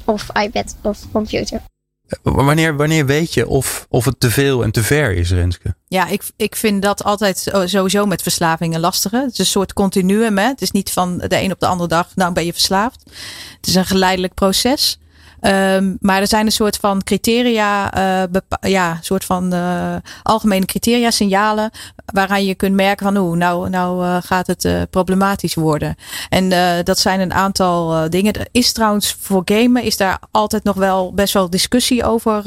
Of 0.04 0.26
iPad 0.42 0.76
of 0.82 0.98
computer. 1.12 1.60
Wanneer, 2.22 2.76
wanneer 2.76 3.06
weet 3.06 3.34
je 3.34 3.48
of, 3.48 3.86
of 3.88 4.04
het 4.04 4.20
te 4.20 4.30
veel 4.30 4.62
en 4.62 4.70
te 4.70 4.82
ver 4.82 5.12
is, 5.12 5.30
Renske? 5.30 5.74
Ja, 5.88 6.06
ik, 6.06 6.22
ik 6.36 6.56
vind 6.56 6.82
dat 6.82 7.04
altijd 7.04 7.52
sowieso 7.64 8.06
met 8.06 8.22
verslavingen 8.22 8.80
lastiger. 8.80 9.20
Het 9.20 9.32
is 9.32 9.38
een 9.38 9.46
soort 9.46 9.72
continuum. 9.72 10.38
Hè? 10.38 10.46
Het 10.46 10.62
is 10.62 10.70
niet 10.70 10.90
van 10.90 11.18
de 11.18 11.40
een 11.40 11.52
op 11.52 11.60
de 11.60 11.66
andere 11.66 11.88
dag, 11.88 12.08
nou 12.14 12.32
ben 12.32 12.44
je 12.44 12.52
verslaafd. 12.52 13.02
Het 13.56 13.66
is 13.66 13.74
een 13.74 13.86
geleidelijk 13.86 14.34
proces. 14.34 14.98
Ehm, 15.42 15.94
maar 16.00 16.20
er 16.20 16.26
zijn 16.26 16.46
een 16.46 16.52
soort 16.52 16.76
van 16.76 17.02
criteria, 17.02 17.98
uh, 17.98 18.40
ja, 18.60 18.98
soort 19.00 19.24
van 19.24 19.54
uh, 19.54 19.94
algemene 20.22 20.64
criteria, 20.64 21.10
signalen, 21.10 21.70
waaraan 22.06 22.44
je 22.44 22.54
kunt 22.54 22.74
merken 22.74 23.06
van 23.06 23.16
oeh, 23.16 23.36
nou, 23.36 23.70
nou 23.70 24.04
uh, 24.04 24.16
gaat 24.20 24.46
het 24.46 24.68
problematisch 24.90 25.54
worden. 25.54 25.94
En 26.28 26.48
dat 26.84 26.98
zijn 26.98 27.20
een 27.20 27.32
aantal 27.32 28.10
dingen. 28.10 28.32
Er 28.32 28.48
is 28.50 28.72
trouwens 28.72 29.16
voor 29.20 29.42
gamen 29.44 29.82
is 29.82 29.96
daar 29.96 30.18
altijd 30.30 30.64
nog 30.64 30.76
wel 30.76 31.12
best 31.12 31.34
wel 31.34 31.50
discussie 31.50 32.04
over. 32.04 32.42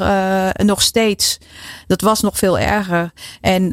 nog 0.56 0.82
steeds. 0.82 1.38
Dat 1.86 2.00
was 2.00 2.20
nog 2.20 2.38
veel 2.38 2.58
erger. 2.58 3.12
En 3.40 3.72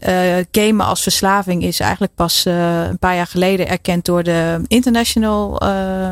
gamen 0.52 0.86
als 0.86 1.02
verslaving 1.02 1.64
is 1.64 1.80
eigenlijk 1.80 2.16
pas 2.16 2.46
een 2.46 3.00
paar 3.00 3.16
jaar 3.16 3.28
geleden 3.28 3.68
erkend 3.68 4.06
door 4.06 4.24
de 4.24 4.62
International 4.68 5.50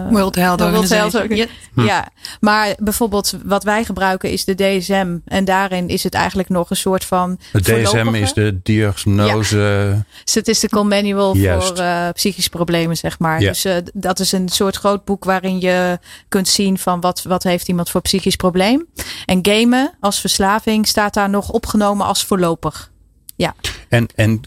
World 0.10 0.36
Health 0.36 0.62
Organization. 0.62 1.36
Ja, 1.36 1.46
ja, 1.76 2.08
maar 2.40 2.76
bijvoorbeeld 2.78 3.01
wat 3.46 3.64
wij 3.64 3.84
gebruiken 3.84 4.32
is 4.32 4.46
de 4.46 4.56
DSM. 4.56 5.18
En 5.26 5.46
daarin 5.46 5.88
is 5.88 6.04
het 6.04 6.14
eigenlijk 6.14 6.50
nog 6.50 6.70
een 6.70 6.76
soort 6.76 7.06
van. 7.06 7.40
De 7.52 7.62
DSM 7.62 8.14
is 8.14 8.34
de 8.34 8.60
diagnose. 8.64 9.58
Ja. 9.58 10.06
Statistical 10.24 10.86
Manual 10.86 11.36
Juist. 11.36 11.68
voor 11.68 11.78
uh, 11.78 12.10
psychische 12.14 12.50
problemen, 12.50 12.98
zeg 12.98 13.20
maar. 13.20 13.42
Ja. 13.42 13.48
Dus 13.48 13.66
uh, 13.66 13.76
dat 13.94 14.20
is 14.20 14.32
een 14.32 14.50
soort 14.50 14.76
groot 14.76 15.06
boek 15.06 15.24
waarin 15.24 15.60
je 15.60 16.00
kunt 16.28 16.48
zien 16.48 16.78
van 16.78 17.00
wat, 17.00 17.22
wat 17.22 17.44
heeft 17.44 17.68
iemand 17.68 17.90
voor 17.90 18.02
psychisch 18.02 18.36
probleem. 18.36 18.88
En 19.26 19.40
gamen 19.42 19.94
als 20.00 20.20
verslaving 20.20 20.88
staat 20.88 21.14
daar 21.14 21.30
nog 21.30 21.50
opgenomen 21.50 22.06
als 22.06 22.26
voorlopig. 22.26 22.92
Ja. 23.36 23.56
En, 23.90 24.08
en 24.16 24.42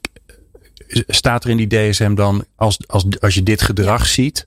staat 1.07 1.45
er 1.45 1.51
in 1.51 1.57
die 1.57 1.91
DSM 1.91 2.15
dan, 2.15 2.45
als, 2.57 2.79
als, 2.87 3.05
als 3.21 3.35
je 3.35 3.43
dit 3.43 3.63
gedrag 3.63 4.01
ja. 4.01 4.07
ziet, 4.07 4.47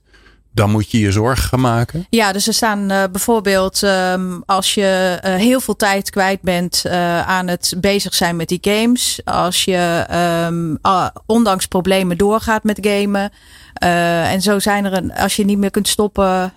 dan 0.58 0.70
moet 0.70 0.90
je 0.90 0.98
je 0.98 1.12
zorgen 1.12 1.48
gaan 1.48 1.60
maken? 1.60 2.06
Ja, 2.10 2.32
dus 2.32 2.46
er 2.46 2.54
staan 2.54 2.92
uh, 2.92 3.02
bijvoorbeeld 3.12 3.82
um, 3.82 4.42
als 4.46 4.74
je 4.74 5.20
uh, 5.24 5.34
heel 5.34 5.60
veel 5.60 5.76
tijd 5.76 6.10
kwijt 6.10 6.40
bent 6.40 6.82
uh, 6.86 7.20
aan 7.20 7.48
het 7.48 7.74
bezig 7.76 8.14
zijn 8.14 8.36
met 8.36 8.48
die 8.48 8.58
games. 8.60 9.20
Als 9.24 9.64
je 9.64 10.06
um, 10.46 10.78
ondanks 11.26 11.66
problemen 11.66 12.18
doorgaat 12.18 12.64
met 12.64 12.78
gamen. 12.80 13.30
En 13.78 14.42
zo 14.42 14.58
zijn 14.58 14.84
er 14.84 14.92
een, 14.92 15.14
als 15.14 15.36
je 15.36 15.44
niet 15.44 15.58
meer 15.58 15.70
kunt 15.70 15.88
stoppen. 15.88 16.52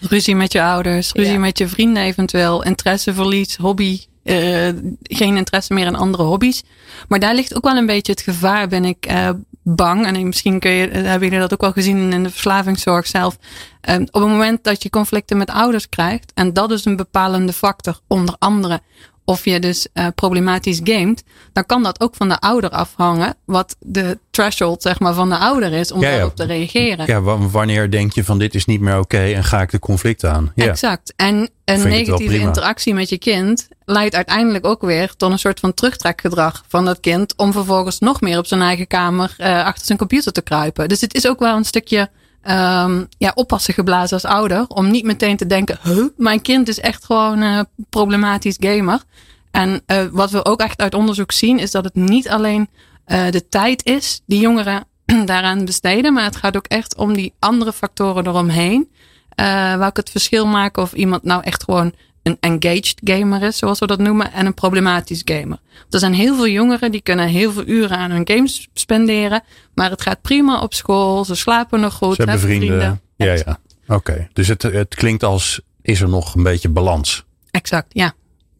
ruzie 0.00 0.36
met 0.36 0.52
je 0.52 0.62
ouders, 0.62 1.12
ruzie 1.12 1.32
ja. 1.32 1.38
met 1.38 1.58
je 1.58 1.68
vrienden 1.68 2.02
eventueel, 2.02 2.62
interesseverlies, 2.62 3.56
hobby. 3.56 4.00
geen 5.02 5.36
interesse 5.36 5.74
meer 5.74 5.86
in 5.86 5.96
andere 5.96 6.22
hobby's. 6.22 6.62
Maar 7.08 7.18
daar 7.18 7.34
ligt 7.34 7.56
ook 7.56 7.64
wel 7.64 7.76
een 7.76 7.86
beetje 7.86 8.12
het 8.12 8.20
gevaar, 8.20 8.68
ben 8.68 8.84
ik 8.84 9.06
bang. 9.64 10.06
En 10.06 10.26
misschien 10.26 10.58
kun 10.58 10.70
je, 10.70 10.88
hebben 10.88 11.28
jullie 11.28 11.38
dat 11.38 11.52
ook 11.52 11.60
wel 11.60 11.72
gezien 11.72 12.12
in 12.12 12.22
de 12.22 12.30
verslavingszorg 12.30 13.06
zelf. 13.06 13.38
Um, 13.90 14.02
op 14.02 14.20
het 14.20 14.30
moment 14.30 14.64
dat 14.64 14.82
je 14.82 14.90
conflicten 14.90 15.36
met 15.36 15.50
ouders 15.50 15.88
krijgt, 15.88 16.32
en 16.34 16.52
dat 16.52 16.70
is 16.70 16.84
een 16.84 16.96
bepalende 16.96 17.52
factor, 17.52 18.00
onder 18.06 18.34
andere 18.38 18.80
of 19.24 19.44
je 19.44 19.60
dus 19.60 19.86
uh, 19.94 20.06
problematisch 20.14 20.80
gamet, 20.84 21.24
dan 21.52 21.66
kan 21.66 21.82
dat 21.82 22.00
ook 22.00 22.14
van 22.14 22.28
de 22.28 22.38
ouder 22.40 22.70
afhangen. 22.70 23.34
Wat 23.44 23.76
de 23.80 24.18
threshold 24.30 24.82
zeg 24.82 25.00
maar, 25.00 25.14
van 25.14 25.28
de 25.28 25.38
ouder 25.38 25.72
is 25.72 25.92
om 25.92 26.00
ja, 26.00 26.10
daarop 26.10 26.32
ja. 26.36 26.44
te 26.44 26.52
reageren. 26.52 27.06
Ja, 27.06 27.20
wanneer 27.50 27.90
denk 27.90 28.12
je 28.12 28.24
van 28.24 28.38
dit 28.38 28.54
is 28.54 28.64
niet 28.64 28.80
meer 28.80 28.98
oké 28.98 29.16
okay 29.16 29.34
en 29.34 29.44
ga 29.44 29.60
ik 29.60 29.70
de 29.70 29.78
conflict 29.78 30.24
aan? 30.24 30.52
Ja. 30.54 30.66
Exact. 30.66 31.12
En 31.16 31.48
een 31.64 31.88
negatieve 31.88 32.38
interactie 32.38 32.94
met 32.94 33.08
je 33.08 33.18
kind 33.18 33.68
leidt 33.84 34.14
uiteindelijk 34.14 34.66
ook 34.66 34.82
weer 34.82 35.14
tot 35.16 35.30
een 35.30 35.38
soort 35.38 35.60
van 35.60 35.74
terugtrekgedrag 35.74 36.64
van 36.68 36.84
dat 36.84 37.00
kind. 37.00 37.36
Om 37.36 37.52
vervolgens 37.52 37.98
nog 37.98 38.20
meer 38.20 38.38
op 38.38 38.46
zijn 38.46 38.60
eigen 38.60 38.86
kamer 38.86 39.34
uh, 39.38 39.64
achter 39.64 39.86
zijn 39.86 39.98
computer 39.98 40.32
te 40.32 40.42
kruipen. 40.42 40.88
Dus 40.88 41.00
het 41.00 41.14
is 41.14 41.28
ook 41.28 41.38
wel 41.38 41.56
een 41.56 41.64
stukje 41.64 42.10
um, 42.50 43.06
ja, 43.18 43.32
oppassen 43.34 43.74
geblazen 43.74 44.14
als 44.22 44.32
ouder. 44.32 44.66
Om 44.68 44.90
niet 44.90 45.04
meteen 45.04 45.36
te 45.36 45.46
denken, 45.46 45.78
huh, 45.82 46.04
mijn 46.16 46.42
kind 46.42 46.68
is 46.68 46.80
echt 46.80 47.04
gewoon 47.04 47.42
uh, 47.42 47.60
problematisch 47.90 48.56
gamer. 48.60 49.02
En 49.50 49.82
uh, 49.86 50.04
wat 50.12 50.30
we 50.30 50.44
ook 50.44 50.60
echt 50.60 50.80
uit 50.80 50.94
onderzoek 50.94 51.32
zien, 51.32 51.58
is 51.58 51.70
dat 51.70 51.84
het 51.84 51.94
niet 51.94 52.28
alleen 52.28 52.68
uh, 53.06 53.30
de 53.30 53.48
tijd 53.48 53.84
is 53.84 54.20
die 54.26 54.40
jongeren 54.40 54.84
daaraan 55.24 55.64
besteden. 55.64 56.12
Maar 56.12 56.24
het 56.24 56.36
gaat 56.36 56.56
ook 56.56 56.66
echt 56.66 56.96
om 56.96 57.12
die 57.12 57.34
andere 57.38 57.72
factoren 57.72 58.26
eromheen. 58.26 58.88
welke 59.78 60.00
het 60.00 60.10
verschil 60.10 60.46
maken 60.46 60.82
of 60.82 60.92
iemand 60.92 61.22
nou 61.22 61.42
echt 61.42 61.64
gewoon 61.64 61.92
een 62.24 62.36
engaged 62.40 63.00
gamer 63.04 63.42
is, 63.42 63.58
zoals 63.58 63.78
we 63.78 63.86
dat 63.86 63.98
noemen, 63.98 64.32
en 64.32 64.46
een 64.46 64.54
problematisch 64.54 65.22
gamer. 65.24 65.58
Er 65.90 65.98
zijn 65.98 66.14
heel 66.14 66.34
veel 66.34 66.48
jongeren 66.48 66.92
die 66.92 67.00
kunnen 67.00 67.28
heel 67.28 67.52
veel 67.52 67.66
uren 67.66 67.96
aan 67.96 68.10
hun 68.10 68.28
games 68.28 68.68
spenderen, 68.74 69.42
maar 69.74 69.90
het 69.90 70.02
gaat 70.02 70.20
prima 70.20 70.60
op 70.60 70.74
school, 70.74 71.24
ze 71.24 71.34
slapen 71.34 71.80
nog 71.80 71.94
goed, 71.94 72.16
ze 72.16 72.22
hebben 72.22 72.40
vrienden. 72.40 72.68
vrienden. 72.68 73.00
Ja, 73.16 73.32
ja. 73.32 73.58
Oké, 73.82 73.94
okay. 73.94 74.28
dus 74.32 74.48
het, 74.48 74.62
het 74.62 74.94
klinkt 74.94 75.22
als 75.22 75.60
is 75.82 76.00
er 76.00 76.08
nog 76.08 76.34
een 76.34 76.42
beetje 76.42 76.68
balans. 76.68 77.24
Exact, 77.50 77.86
ja. 77.88 78.14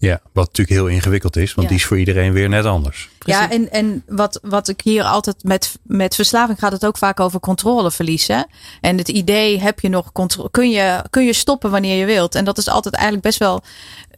Ja, 0.05 0.21
wat 0.33 0.47
natuurlijk 0.47 0.79
heel 0.79 0.87
ingewikkeld 0.87 1.37
is, 1.37 1.55
want 1.55 1.69
ja. 1.69 1.73
die 1.73 1.83
is 1.83 1.87
voor 1.87 1.99
iedereen 1.99 2.33
weer 2.33 2.49
net 2.49 2.65
anders. 2.65 3.09
Precies. 3.19 3.41
Ja, 3.41 3.51
en, 3.51 3.71
en 3.71 4.03
wat, 4.07 4.39
wat 4.43 4.69
ik 4.69 4.81
hier 4.81 5.03
altijd 5.03 5.37
met, 5.43 5.79
met 5.83 6.15
verslaving 6.15 6.59
gaat 6.59 6.73
het 6.73 6.87
ook 6.87 6.97
vaak 6.97 7.21
over 7.21 7.41
controleverlies. 7.41 8.27
Hè? 8.27 8.43
En 8.81 8.99
het 8.99 9.09
idee 9.09 9.61
heb 9.61 9.81
je 9.81 9.89
nog 9.89 10.13
controle. 10.13 10.51
Kun 10.51 10.71
je, 10.71 11.05
kun 11.11 11.25
je 11.25 11.33
stoppen 11.33 11.71
wanneer 11.71 11.99
je 11.99 12.07
wilt? 12.07 12.35
En 12.35 12.45
dat 12.45 12.59
is 12.59 12.69
altijd 12.69 12.95
eigenlijk 12.95 13.25
best 13.25 13.39
wel 13.39 13.63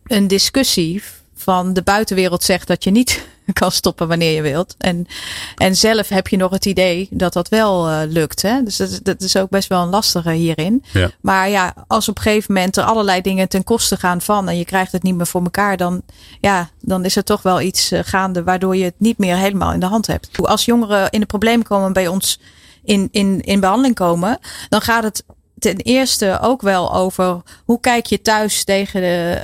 een 0.05 0.27
discussie 0.27 1.03
van 1.47 1.73
de 1.73 1.83
buitenwereld 1.83 2.43
zegt 2.43 2.67
dat 2.67 2.85
je 2.85 2.91
niet 2.91 3.27
kan 3.61 3.73
stoppen 3.73 4.09
wanneer 4.09 4.33
je 4.33 4.43
wilt. 4.43 4.75
En, 4.79 5.07
en 5.57 5.77
zelf 5.77 6.09
heb 6.09 6.29
je 6.29 6.37
nog 6.37 6.51
het 6.51 6.65
idee 6.65 7.09
dat 7.11 7.33
dat 7.33 7.49
wel 7.49 7.91
uh, 7.91 8.01
lukt. 8.09 8.43
Hè? 8.43 8.63
Dus 8.63 8.77
dat, 8.77 9.01
dat 9.03 9.21
is 9.21 9.37
ook 9.37 9.51
best 9.51 9.69
wel 9.69 9.83
een 9.83 9.89
lastige 9.89 10.31
hierin. 10.31 10.85
Ja. 10.93 11.11
Maar 11.21 11.49
ja, 11.49 11.75
als 11.87 12.09
op 12.09 12.17
een 12.17 12.23
gegeven 12.23 12.55
moment 12.55 12.77
er 12.77 12.85
allerlei 12.85 13.21
dingen 13.21 13.49
ten 13.49 13.65
koste 13.65 13.97
gaan 13.97 14.21
van 14.21 14.49
en 14.49 14.59
je 14.59 14.65
krijgt 14.65 14.93
het 14.93 15.03
niet 15.03 15.15
meer 15.15 15.27
voor 15.27 15.43
elkaar, 15.43 15.77
dan, 15.77 16.03
ja, 16.41 16.71
dan 16.81 17.05
is 17.05 17.17
er 17.17 17.25
toch 17.25 17.43
wel 17.43 17.61
iets 17.61 17.93
uh, 17.93 18.01
gaande 18.05 18.43
waardoor 18.43 18.77
je 18.77 18.85
het 18.85 18.95
niet 18.99 19.19
meer 19.19 19.37
helemaal 19.37 19.73
in 19.73 19.81
de 19.81 19.87
hand 19.87 20.07
hebt. 20.07 20.29
Als 20.43 20.65
jongeren 20.65 21.11
in 21.11 21.21
de 21.21 21.27
problemen 21.27 21.67
komen 21.67 21.93
bij 21.93 22.09
ons 22.09 22.41
in, 22.85 23.09
in, 23.11 23.41
in 23.41 23.61
behandeling 23.61 23.95
komen, 23.95 24.39
dan 24.69 24.81
gaat 24.81 25.03
het 25.03 25.25
ten 25.59 25.77
eerste 25.77 26.39
ook 26.41 26.63
wel 26.63 26.95
over 26.95 27.43
hoe 27.65 27.81
kijk 27.81 28.07
je 28.07 28.23
thuis 28.23 28.65
tegen, 28.65 29.01
de, 29.01 29.43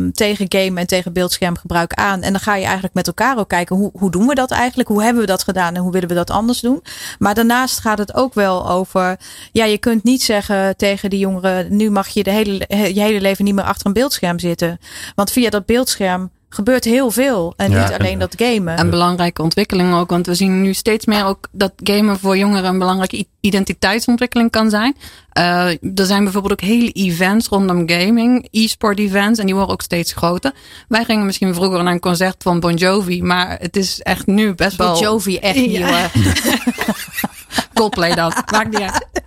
uh, 0.00 0.10
tegen 0.12 0.46
game 0.48 0.80
en 0.80 0.86
tegen 0.86 1.12
beeldschermgebruik 1.12 1.94
aan. 1.94 2.22
En 2.22 2.32
dan 2.32 2.40
ga 2.40 2.54
je 2.54 2.64
eigenlijk 2.64 2.94
met 2.94 3.06
elkaar 3.06 3.38
ook 3.38 3.48
kijken 3.48 3.76
hoe, 3.76 3.90
hoe 3.92 4.10
doen 4.10 4.26
we 4.26 4.34
dat 4.34 4.50
eigenlijk? 4.50 4.88
Hoe 4.88 5.02
hebben 5.02 5.22
we 5.22 5.28
dat 5.28 5.42
gedaan 5.42 5.74
en 5.74 5.82
hoe 5.82 5.92
willen 5.92 6.08
we 6.08 6.14
dat 6.14 6.30
anders 6.30 6.60
doen? 6.60 6.82
Maar 7.18 7.34
daarnaast 7.34 7.78
gaat 7.78 7.98
het 7.98 8.14
ook 8.14 8.34
wel 8.34 8.68
over, 8.68 9.18
ja, 9.52 9.64
je 9.64 9.78
kunt 9.78 10.04
niet 10.04 10.22
zeggen 10.22 10.76
tegen 10.76 11.10
die 11.10 11.18
jongeren, 11.18 11.76
nu 11.76 11.90
mag 11.90 12.08
je 12.08 12.22
de 12.22 12.30
hele, 12.30 12.64
je 12.68 13.00
hele 13.00 13.20
leven 13.20 13.44
niet 13.44 13.54
meer 13.54 13.64
achter 13.64 13.86
een 13.86 13.92
beeldscherm 13.92 14.38
zitten. 14.38 14.78
Want 15.14 15.30
via 15.30 15.50
dat 15.50 15.66
beeldscherm 15.66 16.30
gebeurt 16.48 16.84
heel 16.84 17.10
veel. 17.10 17.54
En 17.56 17.70
ja, 17.70 17.82
niet 17.82 17.98
alleen 17.98 18.12
en, 18.12 18.18
dat 18.18 18.34
gamen. 18.36 18.76
En 18.76 18.90
belangrijke 18.90 19.42
ontwikkelingen 19.42 19.98
ook. 19.98 20.10
Want 20.10 20.26
we 20.26 20.34
zien 20.34 20.62
nu 20.62 20.74
steeds 20.74 21.06
meer 21.06 21.24
ook 21.24 21.48
dat 21.52 21.72
gamen 21.76 22.18
voor 22.18 22.36
jongeren 22.36 22.64
een 22.64 22.78
belangrijke 22.78 23.26
identiteitsontwikkeling 23.40 24.50
kan 24.50 24.70
zijn. 24.70 24.96
Uh, 25.38 25.66
er 25.70 26.06
zijn 26.06 26.22
bijvoorbeeld 26.22 26.52
ook 26.52 26.68
hele 26.68 26.90
events 26.92 27.48
rondom 27.48 27.90
gaming, 27.90 28.48
e-sport 28.50 28.98
events, 28.98 29.38
en 29.38 29.46
die 29.46 29.54
worden 29.54 29.72
ook 29.72 29.82
steeds 29.82 30.12
groter. 30.12 30.52
Wij 30.88 31.04
gingen 31.04 31.26
misschien 31.26 31.54
vroeger 31.54 31.82
naar 31.82 31.92
een 31.92 32.00
concert 32.00 32.42
van 32.42 32.60
Bon 32.60 32.74
Jovi, 32.74 33.22
maar 33.22 33.56
het 33.60 33.76
is 33.76 34.00
echt 34.00 34.26
nu 34.26 34.54
best 34.54 34.76
wel. 34.76 34.92
Bon 34.92 35.02
Jovi, 35.02 35.36
echt 35.36 35.56
niet 35.56 35.70
ja. 35.70 36.10
Coldplay 37.74 38.14
dan, 38.14 38.32
maakt 38.52 38.70
niet 38.70 38.90
uit. 38.90 39.26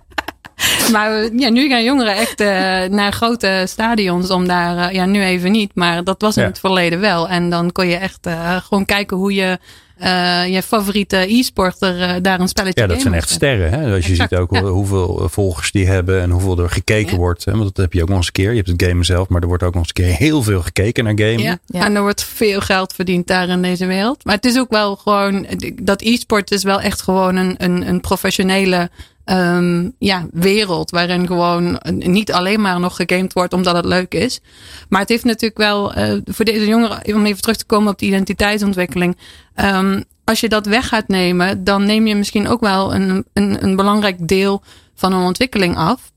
Maar 0.92 1.34
ja, 1.36 1.48
nu 1.48 1.68
gaan 1.68 1.84
jongeren 1.84 2.16
echt 2.16 2.40
uh, 2.40 2.48
naar 2.84 3.12
grote 3.12 3.64
stadions 3.66 4.30
om 4.30 4.46
daar, 4.48 4.76
uh, 4.76 4.94
ja, 4.94 5.04
nu 5.04 5.22
even 5.22 5.52
niet, 5.52 5.70
maar 5.74 6.04
dat 6.04 6.20
was 6.20 6.36
in 6.36 6.42
ja. 6.42 6.48
het 6.48 6.58
verleden 6.58 7.00
wel. 7.00 7.28
En 7.28 7.50
dan 7.50 7.72
kon 7.72 7.86
je 7.86 7.96
echt 7.96 8.26
uh, 8.26 8.56
gewoon 8.56 8.84
kijken 8.84 9.16
hoe 9.16 9.34
je 9.34 9.58
uh, 10.02 10.46
je 10.46 10.62
favoriete 10.62 11.16
e-sporter 11.16 11.98
uh, 11.98 12.14
daar 12.22 12.40
een 12.40 12.48
spelletje 12.48 12.80
Ja, 12.80 12.86
dat 12.86 13.00
zijn 13.00 13.14
echt 13.14 13.30
sterren. 13.30 13.70
Hè? 13.70 13.94
Als 13.94 14.04
je 14.04 14.10
exact, 14.10 14.30
ziet 14.30 14.38
ook 14.38 14.54
ja. 14.54 14.62
hoeveel 14.62 15.28
volgers 15.30 15.72
die 15.72 15.86
hebben 15.86 16.20
en 16.20 16.30
hoeveel 16.30 16.58
er 16.58 16.70
gekeken 16.70 17.12
ja. 17.12 17.18
wordt. 17.18 17.44
Hè? 17.44 17.52
Want 17.52 17.64
dat 17.64 17.76
heb 17.76 17.92
je 17.92 18.02
ook 18.02 18.08
nog 18.08 18.16
eens 18.16 18.26
een 18.26 18.32
keer. 18.32 18.50
Je 18.50 18.56
hebt 18.56 18.68
het 18.68 18.82
gamen 18.82 19.04
zelf, 19.04 19.28
maar 19.28 19.42
er 19.42 19.48
wordt 19.48 19.62
ook 19.62 19.74
nog 19.74 19.82
eens 19.82 19.92
een 19.94 20.04
keer 20.04 20.16
heel 20.16 20.42
veel 20.42 20.62
gekeken 20.62 21.04
naar 21.04 21.18
gamen. 21.18 21.42
Ja, 21.42 21.58
ja. 21.66 21.84
en 21.84 21.94
er 21.94 22.02
wordt 22.02 22.24
veel 22.24 22.60
geld 22.60 22.94
verdiend 22.94 23.26
daar 23.26 23.48
in 23.48 23.62
deze 23.62 23.86
wereld. 23.86 24.24
Maar 24.24 24.34
het 24.34 24.44
is 24.44 24.58
ook 24.58 24.70
wel 24.70 24.96
gewoon, 24.96 25.46
dat 25.82 26.02
e-sport 26.02 26.50
is 26.50 26.62
wel 26.62 26.80
echt 26.80 27.02
gewoon 27.02 27.36
een, 27.36 27.54
een, 27.58 27.88
een 27.88 28.00
professionele 28.00 28.90
um, 29.24 29.94
ja, 29.98 30.26
wereld. 30.32 30.90
Waarin 30.90 31.26
gewoon 31.26 31.80
niet 31.98 32.32
alleen 32.32 32.60
maar 32.60 32.80
nog 32.80 32.96
gegamed 32.96 33.32
wordt 33.32 33.52
omdat 33.52 33.76
het 33.76 33.84
leuk 33.84 34.14
is. 34.14 34.40
Maar 34.88 35.00
het 35.00 35.08
heeft 35.08 35.24
natuurlijk 35.24 35.60
wel 35.60 35.98
uh, 35.98 36.20
voor 36.24 36.44
deze 36.44 36.66
jongeren, 36.66 37.14
om 37.14 37.26
even 37.26 37.42
terug 37.42 37.56
te 37.56 37.66
komen 37.66 37.92
op 37.92 37.98
de 37.98 38.06
identiteitsontwikkeling. 38.06 39.16
Um, 39.56 40.04
als 40.24 40.40
je 40.40 40.48
dat 40.48 40.66
weg 40.66 40.88
gaat 40.88 41.08
nemen, 41.08 41.64
dan 41.64 41.86
neem 41.86 42.06
je 42.06 42.14
misschien 42.14 42.48
ook 42.48 42.60
wel 42.60 42.94
een, 42.94 43.24
een, 43.32 43.64
een 43.64 43.76
belangrijk 43.76 44.28
deel 44.28 44.62
van 44.94 45.12
een 45.12 45.24
ontwikkeling 45.24 45.76
af. 45.76 46.11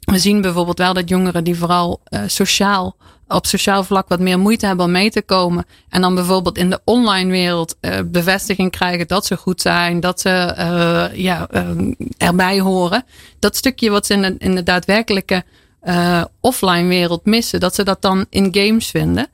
We 0.00 0.18
zien 0.18 0.40
bijvoorbeeld 0.40 0.78
wel 0.78 0.94
dat 0.94 1.08
jongeren 1.08 1.44
die 1.44 1.56
vooral 1.56 2.00
uh, 2.08 2.20
sociaal 2.26 2.96
op 3.28 3.46
sociaal 3.46 3.84
vlak 3.84 4.08
wat 4.08 4.20
meer 4.20 4.38
moeite 4.38 4.66
hebben 4.66 4.84
om 4.84 4.90
mee 4.90 5.10
te 5.10 5.22
komen. 5.22 5.64
En 5.88 6.00
dan 6.00 6.14
bijvoorbeeld 6.14 6.58
in 6.58 6.70
de 6.70 6.80
online 6.84 7.30
wereld 7.30 7.76
uh, 7.80 7.98
bevestiging 8.06 8.70
krijgen 8.70 9.08
dat 9.08 9.26
ze 9.26 9.36
goed 9.36 9.60
zijn, 9.60 10.00
dat 10.00 10.20
ze 10.20 10.54
uh, 10.58 11.18
ja, 11.18 11.48
erbij 12.16 12.60
horen. 12.60 13.04
Dat 13.38 13.56
stukje 13.56 13.90
wat 13.90 14.06
ze 14.06 14.14
in 14.14 14.22
de, 14.22 14.34
in 14.38 14.54
de 14.54 14.62
daadwerkelijke 14.62 15.44
eh, 15.80 16.24
offline 16.40 16.88
wereld 16.88 17.24
missen, 17.24 17.60
dat 17.60 17.74
ze 17.74 17.82
dat 17.84 18.02
dan 18.02 18.26
in 18.30 18.48
games 18.54 18.90
vinden. 18.90 19.28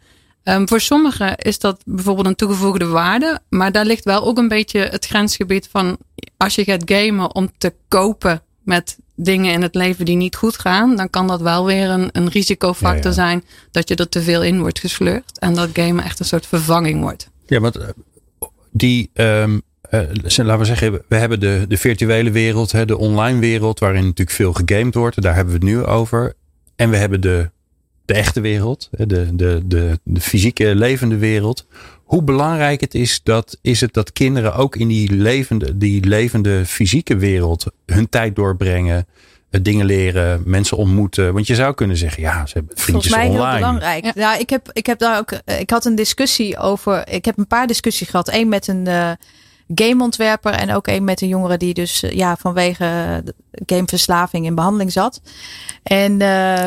Um, 0.44 0.68
voor 0.68 0.80
sommigen 0.80 1.37
is 1.37 1.58
dat 1.58 1.82
bijvoorbeeld 1.85 2.26
een 2.26 2.35
toegevoegde 2.35 2.87
waarde, 2.87 3.40
maar 3.49 3.73
daar 3.73 3.85
ligt 3.85 4.04
wel 4.04 4.25
ook 4.25 4.38
een 4.38 4.49
beetje 4.49 4.80
het 4.80 5.06
grensgebied 5.06 5.68
van 5.70 5.99
als 6.37 6.54
je 6.54 6.64
gaat 6.64 6.82
gamen 6.85 7.35
om 7.35 7.50
te 7.58 7.75
kopen 7.88 8.42
met 8.62 8.99
dingen 9.16 9.52
in 9.52 9.62
het 9.62 9.75
leven 9.75 10.04
die 10.04 10.16
niet 10.16 10.37
goed 10.37 10.58
gaan, 10.58 10.96
dan 10.96 11.11
kan 11.11 11.26
dat 11.26 11.40
wel 11.40 11.66
weer 11.66 11.88
een, 11.88 12.08
een 12.12 12.28
risicofactor 12.28 13.12
zijn 13.12 13.44
dat 13.70 13.88
je 13.88 13.94
er 13.94 14.08
te 14.08 14.23
veel 14.23 14.42
in 14.42 14.61
wordt 14.61 14.78
gesleurd 14.78 15.38
en 15.38 15.54
dat 15.54 15.68
gamen 15.73 16.04
echt 16.04 16.20
een 16.20 16.26
soort 16.26 16.46
vervanging 16.46 17.00
wordt. 17.00 17.30
Ja, 17.46 17.61
want 17.61 17.76
eh, 17.76 17.88
die, 18.70 19.11
um, 19.14 19.62
uh, 19.90 20.00
laten 20.37 20.58
we 20.58 20.64
zeggen, 20.64 21.02
we 21.08 21.16
hebben 21.16 21.40
de, 21.40 21.64
de 21.68 21.76
virtuele 21.76 22.30
wereld, 22.30 22.73
hè, 22.73 22.85
de 22.85 22.99
online 22.99 23.38
wereld, 23.38 23.78
waarin 23.78 24.02
natuurlijk 24.02 24.37
veel 24.37 24.52
gegamed 24.52 24.94
wordt. 24.94 25.23
Daar 25.23 25.35
hebben 25.35 25.61
we 25.61 25.66
het 25.66 25.68
nu 25.68 25.85
over. 25.85 26.35
En 26.76 26.90
we 26.90 26.96
hebben 26.96 27.20
de, 27.20 27.50
de 28.04 28.14
echte 28.14 28.40
wereld, 28.40 28.88
de, 28.90 29.37
de, 29.37 29.62
de, 29.64 29.99
de 30.02 30.20
fysieke 30.20 30.75
levende 30.75 31.16
wereld. 31.16 31.66
Hoe 32.06 32.22
belangrijk 32.22 32.80
het 32.80 32.94
is, 32.94 33.20
dat, 33.22 33.58
is 33.62 33.80
het 33.80 33.92
dat 33.92 34.12
kinderen 34.12 34.54
ook 34.54 34.76
in 34.76 34.88
die 34.88 35.12
levende, 35.12 35.76
die 35.78 36.04
levende 36.04 36.66
fysieke 36.66 37.16
wereld 37.16 37.66
hun 37.86 38.08
tijd 38.08 38.36
doorbrengen 38.36 39.06
eh, 39.50 39.60
dingen 39.62 39.86
leren, 39.86 40.42
mensen 40.44 40.76
ontmoeten. 40.76 41.32
Want 41.32 41.46
je 41.46 41.54
zou 41.54 41.75
kunnen 41.75 41.96
zeggen, 41.96 42.22
ja, 42.22 42.46
ze 42.46 42.52
hebben 42.52 42.76
vriendjes 42.76 43.12
Volgens 43.12 43.30
mij 43.30 43.40
online. 43.40 43.50
heel 43.50 43.58
belangrijk. 43.58 44.04
Ja. 44.04 44.12
Nou, 44.14 44.40
ik 44.40 44.50
heb, 44.50 44.70
ik 44.72 44.86
heb 44.86 44.98
daar 44.98 45.18
ook, 45.18 45.30
eh, 45.30 45.60
ik 45.60 45.70
had 45.70 45.84
een 45.84 45.94
discussie 45.94 46.58
over. 46.58 47.08
Ik 47.08 47.25
heb 47.25 47.38
een 47.38 47.46
paar 47.46 47.66
discussies 47.66 48.08
gehad. 48.08 48.32
Eén 48.32 48.48
met 48.48 48.68
een 48.68 48.86
uh, 48.88 49.10
gameontwerper 49.75 50.52
en 50.52 50.75
ook 50.75 50.87
één 50.87 51.04
met 51.04 51.20
een 51.20 51.28
jongere 51.28 51.56
die 51.56 51.75
dus 51.75 52.02
uh, 52.02 52.11
ja 52.11 52.37
vanwege 52.37 53.23
gameverslaving 53.66 54.46
in 54.46 54.54
behandeling 54.54 54.92
zat. 54.92 55.20
En 55.82 56.12
uh, 56.12 56.18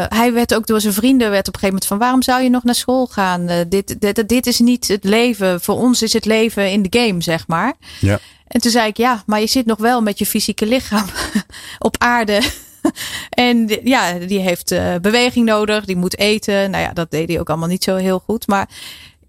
hij 0.07 0.33
werd 0.33 0.55
ook 0.55 0.67
door 0.67 0.81
zijn 0.81 0.93
vrienden 0.93 1.29
werd 1.29 1.47
op 1.47 1.53
een 1.53 1.59
gegeven 1.59 1.67
moment 1.67 1.85
van 1.85 1.97
waarom 1.97 2.21
zou 2.21 2.43
je 2.43 2.49
nog 2.49 2.63
naar 2.63 2.75
school 2.75 3.07
gaan? 3.07 3.45
dit, 3.69 4.01
dit, 4.01 4.29
dit 4.29 4.47
is 4.47 4.59
niet 4.59 4.87
het 4.87 5.03
leven. 5.03 5.61
Voor 5.61 5.75
ons 5.75 6.01
is 6.01 6.13
het 6.13 6.25
leven 6.25 6.71
in 6.71 6.81
de 6.81 6.99
game, 6.99 7.21
zeg 7.21 7.47
maar. 7.47 7.73
Ja. 7.99 8.19
En 8.47 8.61
toen 8.61 8.71
zei 8.71 8.87
ik 8.87 8.97
ja, 8.97 9.23
maar 9.25 9.39
je 9.39 9.47
zit 9.47 9.65
nog 9.65 9.77
wel 9.77 10.01
met 10.01 10.19
je 10.19 10.25
fysieke 10.25 10.65
lichaam 10.65 11.05
op 11.79 11.95
aarde. 11.97 12.41
en 13.29 13.79
ja, 13.83 14.13
die 14.13 14.39
heeft 14.39 14.75
beweging 15.01 15.45
nodig, 15.45 15.85
die 15.85 15.97
moet 15.97 16.17
eten. 16.17 16.71
Nou 16.71 16.83
ja, 16.83 16.93
dat 16.93 17.11
deed 17.11 17.29
hij 17.29 17.39
ook 17.39 17.49
allemaal 17.49 17.67
niet 17.67 17.83
zo 17.83 17.95
heel 17.95 18.19
goed. 18.19 18.47
Maar 18.47 18.69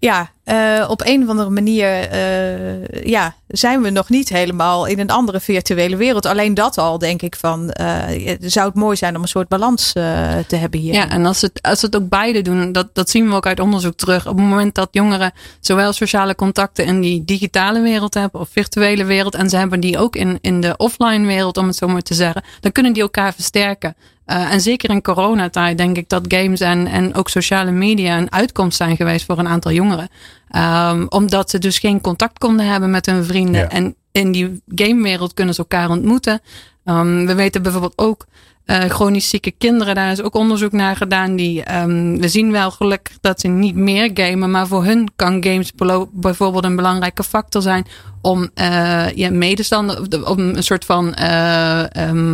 ja, 0.01 0.31
uh, 0.45 0.85
op 0.89 1.01
een 1.05 1.23
of 1.23 1.29
andere 1.29 1.49
manier 1.49 2.13
uh, 2.13 3.03
ja, 3.03 3.35
zijn 3.47 3.81
we 3.81 3.89
nog 3.89 4.09
niet 4.09 4.29
helemaal 4.29 4.85
in 4.85 4.99
een 4.99 5.09
andere 5.09 5.39
virtuele 5.39 5.95
wereld. 5.95 6.25
Alleen 6.25 6.53
dat 6.53 6.77
al, 6.77 6.97
denk 6.97 7.21
ik, 7.21 7.35
van 7.35 7.73
uh, 7.81 8.35
zou 8.39 8.67
het 8.67 8.75
mooi 8.75 8.97
zijn 8.97 9.15
om 9.15 9.21
een 9.21 9.27
soort 9.27 9.47
balans 9.47 9.91
te 9.91 10.55
hebben 10.55 10.79
hier. 10.79 10.93
Ja, 10.93 11.09
en 11.09 11.25
als 11.25 11.41
het, 11.41 11.61
als 11.61 11.81
het 11.81 11.95
ook 11.95 12.09
beide 12.09 12.41
doen, 12.41 12.71
dat, 12.71 12.87
dat 12.93 13.09
zien 13.09 13.29
we 13.29 13.35
ook 13.35 13.47
uit 13.47 13.59
onderzoek 13.59 13.95
terug. 13.95 14.27
Op 14.27 14.37
het 14.37 14.45
moment 14.45 14.75
dat 14.75 14.87
jongeren 14.91 15.31
zowel 15.59 15.93
sociale 15.93 16.35
contacten 16.35 16.85
in 16.85 17.01
die 17.01 17.25
digitale 17.25 17.81
wereld 17.81 18.13
hebben 18.13 18.41
of 18.41 18.49
virtuele 18.51 19.03
wereld, 19.03 19.35
en 19.35 19.49
ze 19.49 19.57
hebben 19.57 19.79
die 19.79 19.97
ook 19.97 20.15
in, 20.15 20.37
in 20.41 20.61
de 20.61 20.77
offline 20.77 21.25
wereld, 21.25 21.57
om 21.57 21.67
het 21.67 21.75
zo 21.75 21.87
maar 21.87 22.01
te 22.01 22.13
zeggen, 22.13 22.43
dan 22.59 22.71
kunnen 22.71 22.93
die 22.93 23.01
elkaar 23.01 23.33
versterken. 23.33 23.95
En 24.25 24.61
zeker 24.61 24.89
in 24.89 25.01
coronatijd 25.01 25.77
denk 25.77 25.97
ik 25.97 26.09
dat 26.09 26.25
games 26.27 26.59
en, 26.59 26.87
en 26.87 27.15
ook 27.15 27.29
sociale 27.29 27.71
media 27.71 28.17
een 28.17 28.31
uitkomst 28.31 28.77
zijn 28.77 28.95
geweest 28.95 29.25
voor 29.25 29.39
een 29.39 29.47
aantal 29.47 29.71
jongeren. 29.71 30.09
Um, 30.55 31.05
omdat 31.09 31.49
ze 31.49 31.59
dus 31.59 31.79
geen 31.79 32.01
contact 32.01 32.37
konden 32.37 32.65
hebben 32.65 32.89
met 32.89 33.05
hun 33.05 33.23
vrienden. 33.23 33.61
Ja. 33.61 33.69
En 33.69 33.95
in 34.11 34.31
die 34.31 34.61
gamewereld 34.75 35.33
kunnen 35.33 35.53
ze 35.53 35.59
elkaar 35.59 35.89
ontmoeten. 35.89 36.41
Um, 36.85 37.25
we 37.25 37.35
weten 37.35 37.61
bijvoorbeeld 37.61 37.97
ook 37.97 38.25
uh, 38.71 38.77
chronisch 38.77 39.29
zieke 39.29 39.51
kinderen. 39.57 39.95
Daar 39.95 40.11
is 40.11 40.21
ook 40.21 40.35
onderzoek 40.35 40.71
naar 40.71 40.95
gedaan. 40.95 41.35
Die, 41.35 41.75
um, 41.75 42.19
we 42.19 42.27
zien 42.27 42.51
wel 42.51 42.71
gelukkig 42.71 43.17
dat 43.21 43.39
ze 43.39 43.47
niet 43.47 43.75
meer 43.75 44.11
gamen. 44.13 44.51
Maar 44.51 44.67
voor 44.67 44.83
hun 44.83 45.09
kan 45.15 45.43
games 45.43 45.71
bijvoorbeeld 46.11 46.63
een 46.63 46.75
belangrijke 46.75 47.23
factor 47.23 47.61
zijn. 47.61 47.85
Om 48.21 48.49
uh, 48.55 49.09
ja, 49.09 49.31
medestander, 49.31 50.29
om 50.29 50.39
een 50.39 50.63
soort 50.63 50.85
van 50.85 51.15
uh, 51.19 51.83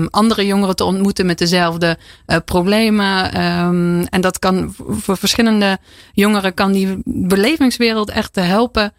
andere 0.10 0.46
jongeren 0.46 0.76
te 0.76 0.84
ontmoeten 0.84 1.26
met 1.26 1.38
dezelfde 1.38 1.98
problemen. 2.46 3.42
Um, 3.42 4.04
en 4.04 4.22
dat 4.22 4.40
kan 4.40 4.74
voor 4.90 5.18
verschillende 5.18 5.78
jongeren 6.14 6.54
kan 6.54 6.72
die 6.72 7.02
belevingswereld 7.06 8.10
echt 8.10 8.36
helpen. 8.36 8.94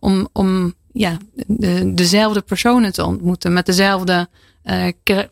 om, 0.00 0.28
om 0.32 0.74
ja, 0.92 1.16
de, 1.46 1.94
dezelfde 1.94 2.40
personen 2.40 2.92
te 2.92 3.04
ontmoeten. 3.04 3.52
Met 3.52 3.66
dezelfde 3.66 4.12
uh, 4.12 4.24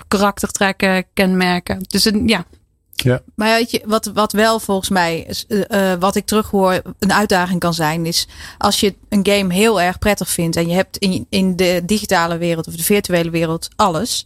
karaktertrekken, 0.08 1.04
kenmerken. 1.12 1.78
Dus 1.88 2.04
een, 2.04 2.28
ja. 2.28 2.46
Ja. 2.94 3.22
Maar 3.34 3.56
weet 3.56 3.70
je, 3.70 3.82
wat, 3.84 4.10
wat 4.14 4.32
wel 4.32 4.60
volgens 4.60 4.88
mij, 4.88 5.34
uh, 5.48 5.92
wat 5.94 6.16
ik 6.16 6.26
terughoor, 6.26 6.82
een 6.98 7.12
uitdaging 7.12 7.60
kan 7.60 7.74
zijn, 7.74 8.06
is 8.06 8.26
als 8.58 8.80
je 8.80 8.94
een 9.08 9.26
game 9.26 9.54
heel 9.54 9.80
erg 9.80 9.98
prettig 9.98 10.28
vindt 10.28 10.56
en 10.56 10.68
je 10.68 10.74
hebt 10.74 10.96
in, 10.96 11.26
in 11.28 11.56
de 11.56 11.82
digitale 11.86 12.38
wereld 12.38 12.66
of 12.66 12.76
de 12.76 12.82
virtuele 12.82 13.30
wereld 13.30 13.68
alles. 13.76 14.24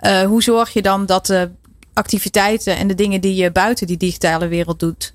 Uh, 0.00 0.22
hoe 0.22 0.42
zorg 0.42 0.72
je 0.72 0.82
dan 0.82 1.06
dat 1.06 1.26
de 1.26 1.50
activiteiten 1.92 2.76
en 2.76 2.88
de 2.88 2.94
dingen 2.94 3.20
die 3.20 3.34
je 3.34 3.52
buiten 3.52 3.86
die 3.86 3.96
digitale 3.96 4.48
wereld 4.48 4.80
doet, 4.80 5.14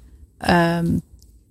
um, 0.50 1.02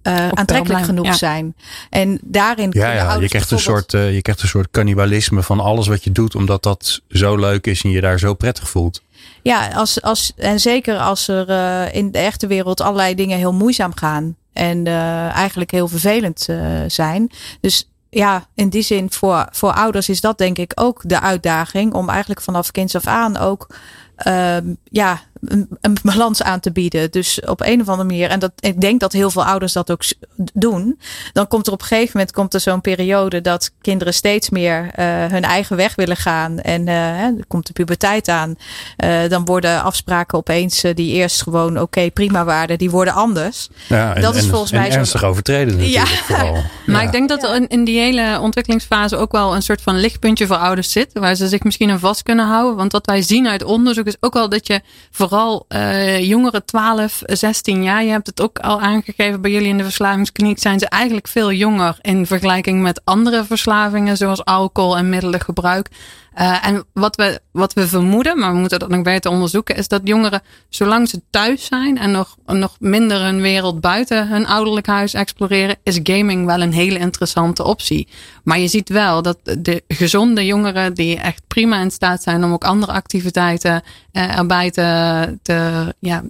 uh, 0.02 0.28
aantrekkelijk 0.28 0.84
genoeg 0.84 1.06
ja. 1.06 1.12
zijn. 1.12 1.54
En 1.90 2.18
daarin 2.22 2.70
ja, 2.72 2.92
ja 2.92 3.14
je 3.14 3.28
krijgt 3.28 3.50
een 3.50 3.58
soort 3.58 3.92
uh, 3.92 4.14
je 4.14 4.22
krijgt 4.22 4.42
een 4.42 4.48
soort 4.48 4.70
cannibalisme 4.70 5.42
van 5.42 5.60
alles 5.60 5.86
wat 5.86 6.04
je 6.04 6.12
doet, 6.12 6.34
omdat 6.34 6.62
dat 6.62 7.00
zo 7.08 7.36
leuk 7.36 7.66
is 7.66 7.82
en 7.82 7.90
je 7.90 8.00
daar 8.00 8.18
zo 8.18 8.34
prettig 8.34 8.68
voelt. 8.68 9.02
Ja, 9.42 9.68
als, 9.68 10.02
als, 10.02 10.32
en 10.36 10.60
zeker 10.60 10.98
als 10.98 11.28
er 11.28 11.50
uh, 11.50 11.94
in 11.94 12.10
de 12.10 12.18
echte 12.18 12.46
wereld 12.46 12.80
allerlei 12.80 13.14
dingen 13.14 13.38
heel 13.38 13.52
moeizaam 13.52 13.92
gaan 13.94 14.36
en 14.52 14.86
eigenlijk 15.32 15.70
heel 15.70 15.88
vervelend 15.88 16.48
zijn. 16.86 17.30
Dus 17.60 17.88
ja, 18.10 18.46
in 18.54 18.68
die 18.68 18.82
zin 18.82 19.10
voor, 19.10 19.48
voor 19.50 19.72
ouders 19.72 20.08
is 20.08 20.20
dat 20.20 20.38
denk 20.38 20.58
ik 20.58 20.72
ook 20.74 21.00
de 21.04 21.20
uitdaging 21.20 21.94
om 21.94 22.08
eigenlijk 22.08 22.40
vanaf 22.40 22.70
kinds 22.70 22.94
af 22.94 23.06
aan 23.06 23.36
ook 23.36 23.66
um, 24.26 24.76
ja, 24.84 25.20
een, 25.40 25.68
een, 25.80 25.96
balans 26.02 26.42
aan 26.42 26.60
te 26.60 26.72
bieden. 26.72 27.10
Dus 27.10 27.40
op 27.40 27.60
een 27.60 27.80
of 27.80 27.88
andere 27.88 28.08
manier, 28.08 28.30
en 28.30 28.38
dat, 28.38 28.52
ik 28.58 28.80
denk 28.80 29.00
dat 29.00 29.12
heel 29.12 29.30
veel 29.30 29.44
ouders 29.44 29.72
dat 29.72 29.90
ook 29.90 30.02
doen, 30.52 31.00
dan 31.32 31.48
komt 31.48 31.66
er 31.66 31.72
op 31.72 31.80
een 31.80 31.86
gegeven 31.86 32.10
moment 32.12 32.32
komt 32.32 32.54
er 32.54 32.60
zo'n 32.60 32.80
periode 32.80 33.40
dat 33.40 33.70
kinderen 33.80 34.14
steeds 34.14 34.50
meer 34.50 34.80
uh, 34.82 35.26
hun 35.26 35.42
eigen 35.42 35.76
weg 35.76 35.94
willen 35.94 36.16
gaan. 36.16 36.58
En 36.58 36.86
uh, 36.86 37.22
er 37.22 37.46
komt 37.48 37.66
de 37.66 37.72
puberteit 37.72 38.28
aan. 38.28 38.54
Uh, 39.04 39.28
dan 39.28 39.44
worden 39.44 39.82
afspraken 39.82 40.38
opeens 40.38 40.80
die 40.94 41.12
eerst 41.12 41.42
gewoon 41.42 41.72
oké, 41.72 41.82
okay, 41.82 42.10
prima 42.10 42.44
waren, 42.44 42.78
die 42.78 42.90
worden 42.90 43.14
anders. 43.14 43.68
Ja, 43.88 44.14
en, 44.14 44.22
dat 44.22 44.34
is 44.34 44.42
en, 44.42 44.48
volgens 44.48 44.72
en 44.72 44.78
mij 44.80 44.90
ernstig 44.90 45.24
overtreden 45.24 45.76
natuurlijk 45.76 46.08
ja. 46.08 46.16
vooral. 46.34 46.62
Maar 46.86 47.00
ja. 47.00 47.06
ik 47.06 47.12
denk 47.12 47.28
dat 47.28 47.42
er 47.42 47.54
in, 47.54 47.68
in 47.68 47.84
die 47.84 47.98
hele 47.98 48.38
ontwikkelingsfase 48.40 49.16
ook 49.16 49.32
wel 49.32 49.54
een 49.54 49.62
soort 49.62 49.82
van 49.82 50.00
lichtpuntje 50.00 50.46
voor 50.46 50.56
ouders 50.56 50.92
zit, 50.92 51.10
waar 51.12 51.34
ze 51.34 51.48
zich 51.48 51.62
misschien 51.62 51.90
aan 51.90 51.98
vast 51.98 52.22
kunnen 52.22 52.46
houden. 52.46 52.76
Want 52.76 52.92
wat 52.92 53.06
wij 53.06 53.22
zien 53.22 53.48
uit 53.48 53.64
onderzoek 53.64 54.06
is 54.06 54.16
ook 54.20 54.34
wel 54.34 54.48
dat 54.48 54.66
je 54.66 54.80
vooral 55.28 55.66
uh, 55.68 56.28
jongeren 56.28 56.64
12, 56.64 57.22
16 57.24 57.82
jaar, 57.82 58.04
je 58.04 58.10
hebt 58.10 58.26
het 58.26 58.40
ook 58.40 58.58
al 58.58 58.80
aangegeven 58.80 59.40
bij 59.40 59.50
jullie 59.50 59.68
in 59.68 59.76
de 59.76 59.84
verslavingskliniek, 59.84 60.58
zijn 60.58 60.78
ze 60.78 60.88
eigenlijk 60.88 61.28
veel 61.28 61.52
jonger 61.52 61.98
in 62.00 62.26
vergelijking 62.26 62.82
met 62.82 63.00
andere 63.04 63.44
verslavingen 63.44 64.16
zoals 64.16 64.44
alcohol 64.44 64.96
en 64.96 65.08
middelengebruik. 65.08 65.88
Uh, 66.40 66.66
en 66.66 66.84
wat 66.92 67.16
we, 67.16 67.40
wat 67.52 67.72
we 67.72 67.88
vermoeden, 67.88 68.38
maar 68.38 68.52
we 68.52 68.58
moeten 68.58 68.78
dat 68.78 68.88
nog 68.88 69.02
beter 69.02 69.30
onderzoeken, 69.30 69.76
is 69.76 69.88
dat 69.88 70.00
jongeren, 70.04 70.42
zolang 70.68 71.08
ze 71.08 71.22
thuis 71.30 71.64
zijn 71.64 71.98
en 71.98 72.10
nog, 72.10 72.36
nog 72.46 72.76
minder 72.80 73.20
hun 73.20 73.40
wereld 73.40 73.80
buiten 73.80 74.28
hun 74.28 74.46
ouderlijk 74.46 74.86
huis 74.86 75.14
exploreren, 75.14 75.76
is 75.82 76.00
gaming 76.02 76.46
wel 76.46 76.62
een 76.62 76.72
hele 76.72 76.98
interessante 76.98 77.64
optie. 77.64 78.08
Maar 78.44 78.58
je 78.58 78.68
ziet 78.68 78.88
wel 78.88 79.22
dat 79.22 79.38
de 79.58 79.82
gezonde 79.88 80.46
jongeren, 80.46 80.94
die 80.94 81.16
echt 81.16 81.42
prima 81.46 81.80
in 81.80 81.90
staat 81.90 82.22
zijn 82.22 82.44
om 82.44 82.52
ook 82.52 82.64
andere 82.64 82.92
activiteiten 82.92 83.82
uh, 84.12 84.38
erbij 84.38 84.70
te, 84.70 85.38
te 85.42 85.94
ja, 85.98 86.22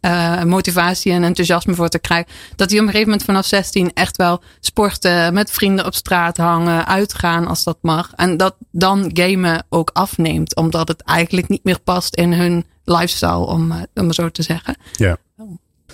uh, 0.00 0.42
motivatie 0.42 1.12
en 1.12 1.24
enthousiasme 1.24 1.74
voor 1.74 1.88
te 1.88 1.98
krijgen, 1.98 2.32
dat 2.56 2.68
die 2.68 2.78
op 2.78 2.84
een 2.84 2.90
gegeven 2.90 3.10
moment 3.10 3.26
vanaf 3.28 3.46
16 3.46 3.90
echt 3.94 4.16
wel 4.16 4.42
sporten, 4.60 5.34
met 5.34 5.50
vrienden 5.50 5.86
op 5.86 5.94
straat 5.94 6.36
hangen, 6.36 6.86
uitgaan 6.86 7.46
als 7.46 7.64
dat 7.64 7.78
mag. 7.80 8.12
En 8.16 8.36
dat 8.36 8.56
dan 8.70 9.10
gamen 9.12 9.49
ook 9.68 9.90
afneemt, 9.92 10.56
omdat 10.56 10.88
het 10.88 11.02
eigenlijk 11.02 11.48
niet 11.48 11.64
meer 11.64 11.80
past 11.80 12.14
in 12.14 12.32
hun 12.32 12.64
lifestyle, 12.84 13.46
om, 13.46 13.72
om 13.94 14.04
maar 14.04 14.14
zo 14.14 14.30
te 14.30 14.42
zeggen. 14.42 14.76
Ja. 14.92 15.16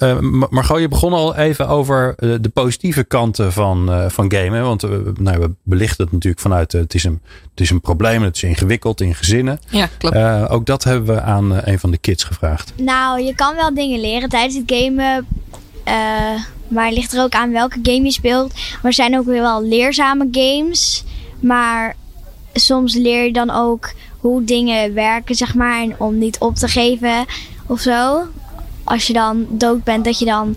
Uh, 0.02 0.18
Margot, 0.50 0.80
je 0.80 0.88
begon 0.88 1.12
al 1.12 1.36
even 1.36 1.68
over 1.68 2.14
uh, 2.18 2.34
de 2.40 2.48
positieve 2.48 3.04
kanten 3.04 3.52
van, 3.52 3.90
uh, 3.90 4.08
van 4.08 4.32
gamen. 4.32 4.62
Want 4.62 4.82
nou, 5.20 5.38
we 5.38 5.50
belichten 5.62 6.04
het 6.04 6.12
natuurlijk 6.12 6.42
vanuit 6.42 6.72
het, 6.72 6.94
is 6.94 7.04
een, 7.04 7.20
het 7.50 7.60
is 7.60 7.70
een 7.70 7.80
probleem, 7.80 8.22
het 8.22 8.36
is 8.36 8.42
ingewikkeld 8.42 9.00
in 9.00 9.14
gezinnen. 9.14 9.60
Ja, 9.68 9.88
klopt. 9.98 10.16
ook 10.48 10.66
dat 10.66 10.84
hebben 10.84 11.14
we 11.14 11.20
aan 11.20 11.52
een 11.64 11.78
van 11.78 11.90
de 11.90 11.98
kids 11.98 12.24
gevraagd. 12.24 12.72
Nou, 12.76 13.22
je 13.22 13.34
kan 13.34 13.54
wel 13.54 13.74
dingen 13.74 14.00
leren 14.00 14.28
tijdens 14.28 14.54
het 14.54 14.64
gamen. 14.66 15.26
maar 16.68 16.84
het 16.84 16.94
ligt 16.94 17.12
er 17.12 17.22
ook 17.22 17.34
aan 17.34 17.52
welke 17.52 17.78
game 17.82 18.04
je 18.04 18.12
speelt. 18.12 18.52
Maar 18.52 18.80
er 18.82 18.92
zijn 18.92 19.18
ook 19.18 19.26
weer 19.26 19.42
wel 19.42 19.64
leerzame 19.64 20.28
games. 20.30 21.04
Maar 21.40 21.96
soms 22.60 22.94
leer 22.94 23.24
je 23.24 23.32
dan 23.32 23.50
ook 23.50 23.92
hoe 24.18 24.44
dingen 24.44 24.94
werken, 24.94 25.34
zeg 25.34 25.54
maar. 25.54 25.82
En 25.82 25.94
om 25.98 26.18
niet 26.18 26.38
op 26.38 26.54
te 26.54 26.68
geven 26.68 27.24
of 27.66 27.80
zo. 27.80 28.22
als 28.84 29.06
je 29.06 29.12
dan 29.12 29.46
dood 29.50 29.84
bent, 29.84 30.04
dat 30.04 30.18
je 30.18 30.24
dan 30.24 30.56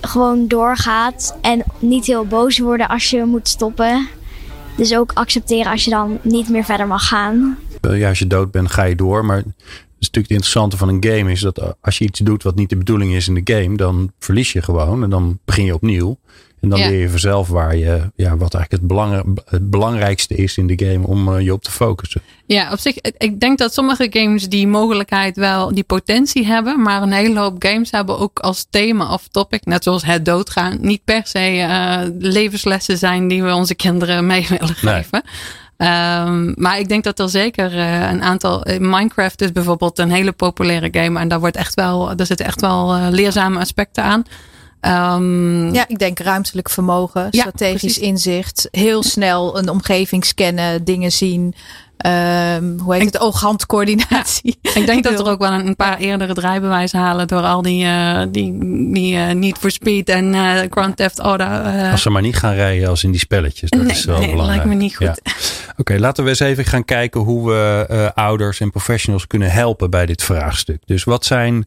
gewoon 0.00 0.48
doorgaat 0.48 1.36
en 1.40 1.64
niet 1.78 2.06
heel 2.06 2.26
boos 2.26 2.58
worden 2.58 2.88
als 2.88 3.10
je 3.10 3.24
moet 3.24 3.48
stoppen. 3.48 4.08
Dus 4.76 4.96
ook 4.96 5.12
accepteren 5.14 5.72
als 5.72 5.84
je 5.84 5.90
dan 5.90 6.18
niet 6.22 6.48
meer 6.48 6.64
verder 6.64 6.86
mag 6.86 7.08
gaan. 7.08 7.58
Ja, 7.80 8.08
als 8.08 8.18
je 8.18 8.26
dood 8.26 8.50
bent, 8.50 8.70
ga 8.70 8.82
je 8.82 8.94
door. 8.94 9.24
Maar 9.24 9.36
het 9.36 9.46
is 9.98 10.06
natuurlijk 10.06 10.14
het 10.14 10.30
interessante 10.30 10.76
van 10.76 10.88
een 10.88 11.04
game 11.04 11.30
is 11.30 11.40
dat 11.40 11.74
als 11.80 11.98
je 11.98 12.04
iets 12.04 12.20
doet 12.20 12.42
wat 12.42 12.54
niet 12.54 12.68
de 12.68 12.76
bedoeling 12.76 13.12
is 13.12 13.28
in 13.28 13.44
de 13.44 13.54
game, 13.54 13.76
dan 13.76 14.12
verlies 14.18 14.52
je 14.52 14.62
gewoon 14.62 15.02
en 15.02 15.10
dan 15.10 15.38
begin 15.44 15.64
je 15.64 15.74
opnieuw. 15.74 16.18
En 16.60 16.68
dan 16.68 16.78
Ja. 16.78 16.88
leer 16.88 17.00
je 17.00 17.10
vanzelf 17.10 17.48
waar 17.48 17.76
je, 17.76 18.10
ja, 18.16 18.36
wat 18.36 18.54
eigenlijk 18.54 18.70
het, 18.70 18.86
belang, 18.86 19.38
het 19.44 19.70
belangrijkste 19.70 20.34
is 20.34 20.56
in 20.56 20.66
de 20.66 20.84
game 20.86 21.06
om 21.06 21.34
eh, 21.34 21.40
je 21.44 21.52
op 21.52 21.62
te 21.62 21.70
focussen. 21.70 22.20
Ja, 22.46 22.72
op 22.72 22.78
zich, 22.78 22.94
ik- 23.18 23.40
denk 23.40 23.58
dat 23.58 23.74
sommige 23.74 24.06
games 24.10 24.48
die 24.48 24.66
mogelijkheid 24.66 25.36
wel, 25.36 25.74
die 25.74 25.84
potentie 25.84 26.46
hebben. 26.46 26.82
Maar 26.82 27.02
een 27.02 27.12
hele 27.12 27.38
hoop 27.40 27.56
games 27.64 27.90
hebben 27.90 28.18
ook 28.18 28.38
als 28.38 28.66
thema 28.70 29.12
of 29.12 29.28
topic, 29.30 29.64
net 29.64 29.82
zoals 29.82 30.04
het 30.04 30.24
doodgaan, 30.24 30.78
niet 30.80 31.04
per 31.04 31.20
se 31.24 31.38
eh, 31.38 32.00
levenslessen 32.18 32.98
zijn 32.98 33.28
die 33.28 33.42
we 33.42 33.54
onze 33.54 33.74
kinderen 33.74 34.26
mee 34.26 34.46
willen 34.58 34.74
Nee. 34.82 34.94
geven. 34.94 35.22
Ehm, 35.76 36.52
maar 36.62 36.78
ik 36.78 36.88
denk 36.88 37.04
dat 37.04 37.18
er 37.18 37.28
zeker 37.28 37.78
eh, 37.78 38.10
een 38.10 38.22
aantal. 38.22 38.64
Minecraft 38.78 39.40
is 39.42 39.52
bijvoorbeeld 39.52 39.98
een 39.98 40.10
hele 40.10 40.32
populaire 40.32 40.88
game. 40.92 41.18
En 41.20 41.28
daar, 41.28 41.40
wordt 41.40 41.56
echt 41.56 41.74
wel, 41.74 42.16
daar 42.16 42.26
zitten 42.26 42.46
echt 42.46 42.60
wel 42.60 43.10
leerzame 43.10 43.58
aspecten 43.60 44.04
aan. 44.04 44.22
Ehm, 44.80 45.74
Ja, 45.74 45.84
ik 45.88 45.98
denk 45.98 46.18
ruimtelijk 46.18 46.70
vermogen, 46.70 47.26
Ja, 47.30 47.40
strategisch 47.40 47.80
precies. 47.80 47.98
inzicht, 47.98 48.68
heel 48.70 49.02
snel 49.02 49.58
een 49.58 49.68
omgeving 49.68 50.24
scannen, 50.24 50.84
dingen 50.84 51.12
zien. 51.12 51.54
Ehm, 51.98 52.78
hoe 52.78 52.94
heet 52.94 53.04
het? 53.04 53.18
Oog-handcoördinatie. 53.20 54.58
Ik 54.74 54.86
denk 54.86 55.04
dat 55.04 55.18
er 55.20 55.26
ook 55.28 55.38
wel 55.38 55.52
een, 55.52 55.76
paar 55.76 55.98
eerdere 55.98 56.34
draaibewijzen 56.34 57.00
halen 57.00 57.26
door 57.28 57.42
al 57.42 57.62
die, 57.62 57.84
eh, 57.84 58.20
die, 58.30 58.58
die 58.92 59.16
Need 59.16 59.58
for 59.58 59.70
Speed 59.70 60.08
en 60.08 60.34
eh 60.34 60.60
Grand 60.70 60.96
Theft 60.96 61.18
Auto. 61.18 61.44
eh, 61.44 61.90
Als 61.92 62.02
ze 62.02 62.10
maar 62.10 62.22
niet 62.22 62.36
gaan 62.36 62.54
rijden 62.54 62.88
als 62.88 63.04
in 63.04 63.10
die 63.10 63.20
spelletjes. 63.20 63.70
Dat 63.70 63.80
Nee, 63.82 63.90
is 63.90 64.04
wel 64.04 64.18
nee, 64.18 64.30
belangrijk. 64.30 64.58
lijkt 64.64 64.74
me 64.78 64.82
niet 64.84 64.96
goed. 64.96 65.06
Ja. 65.06 65.32
Oké, 65.76 65.98
laten 65.98 66.24
we 66.24 66.30
eens 66.30 66.40
even 66.40 66.64
gaan 66.64 66.84
kijken 66.84 67.20
hoe 67.20 67.48
we 67.50 67.86
eh, 67.88 68.24
ouders 68.24 68.60
en 68.60 68.70
professionals 68.70 69.26
kunnen 69.26 69.50
helpen 69.50 69.90
bij 69.90 70.06
dit 70.06 70.22
vraagstuk. 70.22 70.82
Dus 70.84 71.04
wat 71.04 71.24
zijn 71.24 71.66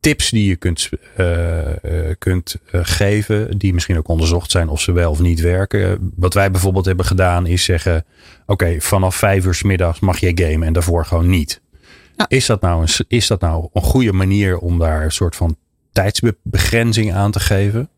tips 0.00 0.30
die 0.30 0.48
je 0.48 0.56
kunt, 0.56 0.88
eh, 1.16 2.08
eh, 2.08 2.16
kunt 2.18 2.56
eh, 2.70 2.80
geven, 2.82 3.58
die 3.58 3.74
misschien 3.74 3.96
ook 3.98 4.08
onderzocht 4.08 4.50
zijn 4.50 4.68
of 4.68 4.80
ze 4.80 4.92
wel 4.92 5.10
of 5.10 5.20
niet 5.20 5.40
werken? 5.40 6.12
Wat 6.16 6.34
wij 6.34 6.50
bijvoorbeeld 6.50 6.84
hebben 6.84 7.04
gedaan 7.04 7.46
is 7.46 7.64
zeggen, 7.64 8.04
oké, 8.46 8.80
vanaf 8.80 9.16
vijf 9.16 9.44
uur 9.44 9.54
's 9.54 9.62
middags 9.62 10.00
mag 10.00 10.18
je 10.18 10.32
gamen 10.34 10.66
en 10.66 10.72
daarvoor 10.72 11.06
gewoon 11.06 11.28
niet. 11.28 11.60
Ja. 12.16 12.24
Is, 12.28 12.46
dat 12.46 12.60
nou 12.60 12.82
een, 12.82 13.04
is 13.08 13.26
dat 13.26 13.40
nou 13.40 13.68
een 13.72 13.82
goede 13.82 14.12
manier 14.12 14.58
om 14.58 14.78
daar 14.78 15.04
een 15.04 15.12
soort 15.12 15.36
van 15.36 15.56
tijdsbegrenzing 15.92 17.12
aan 17.12 17.30
te 17.30 17.40
geven? 17.40 17.88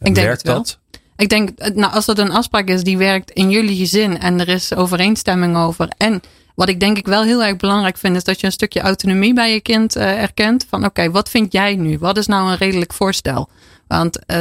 Ik 0.00 0.14
denk 0.14 0.26
Werkt 0.26 0.44
dat? 0.44 0.78
Ik 1.16 1.28
denk, 1.28 1.74
nou, 1.74 1.92
als 1.92 2.06
dat 2.06 2.18
een 2.18 2.30
afspraak 2.30 2.68
is 2.68 2.82
die 2.82 2.98
werkt 2.98 3.30
in 3.30 3.50
jullie 3.50 3.76
gezin 3.76 4.18
en 4.18 4.40
er 4.40 4.48
is 4.48 4.74
overeenstemming 4.74 5.56
over. 5.56 5.88
En 5.96 6.20
wat 6.56 6.68
ik 6.68 6.80
denk 6.80 6.96
ik 6.98 7.06
wel 7.06 7.22
heel 7.22 7.44
erg 7.44 7.56
belangrijk 7.56 7.96
vind, 7.96 8.16
is 8.16 8.24
dat 8.24 8.40
je 8.40 8.46
een 8.46 8.52
stukje 8.52 8.80
autonomie 8.80 9.34
bij 9.34 9.52
je 9.52 9.60
kind 9.60 9.96
eh, 9.96 10.22
erkent. 10.22 10.66
Van 10.68 10.84
oké, 10.84 11.10
wat 11.10 11.28
vind 11.28 11.52
jij 11.52 11.74
nu? 11.74 11.98
Wat 11.98 12.16
is 12.16 12.26
nou 12.26 12.50
een 12.50 12.56
redelijk 12.56 12.92
voorstel? 12.92 13.48
Want 13.86 14.26
eh, 14.26 14.40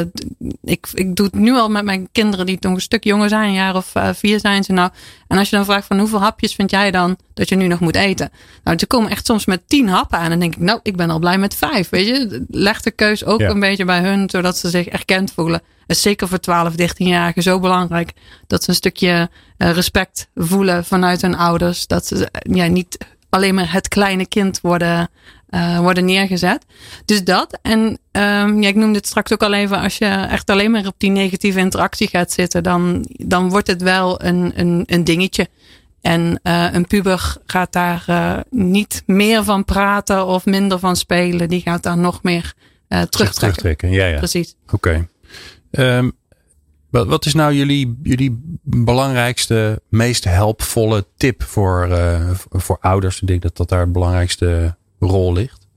ik, 0.63 0.87
ik 0.93 1.15
doe 1.15 1.25
het 1.25 1.35
nu 1.35 1.53
al 1.53 1.69
met 1.69 1.83
mijn 1.83 2.09
kinderen 2.11 2.45
die 2.45 2.57
nog 2.59 2.73
een 2.73 2.81
stuk 2.81 3.03
jonger 3.03 3.29
zijn, 3.29 3.47
een 3.47 3.53
jaar 3.53 3.75
of 3.75 3.95
eh, 3.95 4.09
vier 4.13 4.39
zijn 4.39 4.63
ze 4.63 4.71
nou. 4.73 4.89
En 5.27 5.37
als 5.37 5.49
je 5.49 5.55
dan 5.55 5.65
vraagt 5.65 5.87
van 5.87 5.99
hoeveel 5.99 6.21
hapjes 6.21 6.55
vind 6.55 6.71
jij 6.71 6.91
dan 6.91 7.17
dat 7.33 7.49
je 7.49 7.55
nu 7.55 7.67
nog 7.67 7.79
moet 7.79 7.95
eten? 7.95 8.31
Nou, 8.63 8.77
ze 8.79 8.87
komen 8.87 9.11
echt 9.11 9.25
soms 9.25 9.45
met 9.45 9.61
tien 9.67 9.87
happen 9.89 10.17
aan. 10.17 10.23
En 10.23 10.29
dan 10.29 10.39
denk 10.39 10.55
ik, 10.55 10.61
nou, 10.61 10.79
ik 10.83 10.95
ben 10.95 11.09
al 11.09 11.19
blij 11.19 11.37
met 11.37 11.55
vijf. 11.55 11.89
Weet 11.89 12.07
je, 12.07 12.45
leg 12.49 12.81
de 12.81 12.91
keus 12.91 13.25
ook 13.25 13.39
Ja. 13.39 13.49
een 13.49 13.59
beetje 13.59 13.85
bij 13.85 13.99
hun, 13.99 14.29
zodat 14.29 14.57
ze 14.57 14.69
zich 14.69 14.87
erkend 14.87 15.31
voelen. 15.31 15.61
Het 15.87 15.95
is 15.95 16.01
zeker 16.01 16.27
voor 16.27 16.39
12, 16.39 16.73
13-jarigen 16.73 17.43
zo 17.43 17.59
belangrijk 17.59 18.11
dat 18.47 18.63
ze 18.63 18.69
een 18.69 18.75
stukje 18.75 19.29
eh, 19.57 19.71
respect 19.71 20.27
voelen 20.35 20.85
vanuit 20.85 21.21
hun 21.21 21.35
ouders. 21.35 21.87
Dat 21.87 22.05
ze 22.05 22.29
ja, 22.31 22.65
niet 22.67 22.97
alleen 23.29 23.55
maar 23.55 23.71
het 23.71 23.87
kleine 23.87 24.27
kind 24.27 24.61
worden, 24.61 25.09
eh, 25.49 25.79
worden 25.79 26.05
neergezet. 26.05 26.65
Dus 27.05 27.23
dat. 27.23 27.59
En 27.61 27.99
ehm, 28.11 28.61
ja, 28.61 28.67
ik 28.67 28.75
noemde 28.75 28.97
het 28.97 29.07
straks 29.07 29.33
ook 29.33 29.43
al 29.43 29.53
even. 29.53 29.79
Als 29.79 29.97
je 29.97 30.05
echt 30.05 30.49
alleen 30.49 30.71
maar 30.71 30.85
op 30.85 30.95
die 30.97 31.09
negatieve 31.09 31.59
interactie 31.59 32.07
gaat 32.07 32.31
zitten, 32.31 32.63
dan, 32.63 33.05
dan 33.07 33.49
wordt 33.49 33.67
het 33.67 33.81
wel 33.81 34.23
een, 34.23 34.51
een, 34.55 34.83
een 34.85 35.03
dingetje. 35.03 35.47
En 36.01 36.39
eh, 36.43 36.67
een 36.71 36.87
puber 36.87 37.37
gaat 37.45 37.71
daar 37.71 38.03
eh, 38.07 38.37
niet 38.49 39.03
meer 39.05 39.43
van 39.43 39.65
praten 39.65 40.25
of 40.25 40.45
minder 40.45 40.79
van 40.79 40.95
spelen. 40.95 41.49
Die 41.49 41.61
gaat 41.61 41.83
daar 41.83 41.97
nog 41.97 42.23
meer 42.23 42.53
terugtrekken. 42.87 43.35
terugtrekken. 43.35 43.91
Ja, 43.91 44.05
ja. 44.05 44.17
Precies. 44.17 44.55
Oké. 44.71 45.07
Ehm, 45.71 46.09
wat, 46.89 47.07
wat 47.07 47.25
is 47.25 47.33
nou 47.33 47.53
jullie, 47.53 47.99
jullie 48.03 48.59
belangrijkste, 48.63 49.81
meest 49.89 50.23
helpvolle 50.23 51.05
tip 51.17 51.43
voor, 51.43 51.89
voor 52.49 52.77
ouders? 52.79 53.21
Ik 53.21 53.27
denk 53.27 53.41
dat 53.41 53.57
dat 53.57 53.69
daar 53.69 53.85
de 53.85 53.91
belangrijkste 53.91 54.75
rol 55.05 55.33
ligt. 55.33 55.67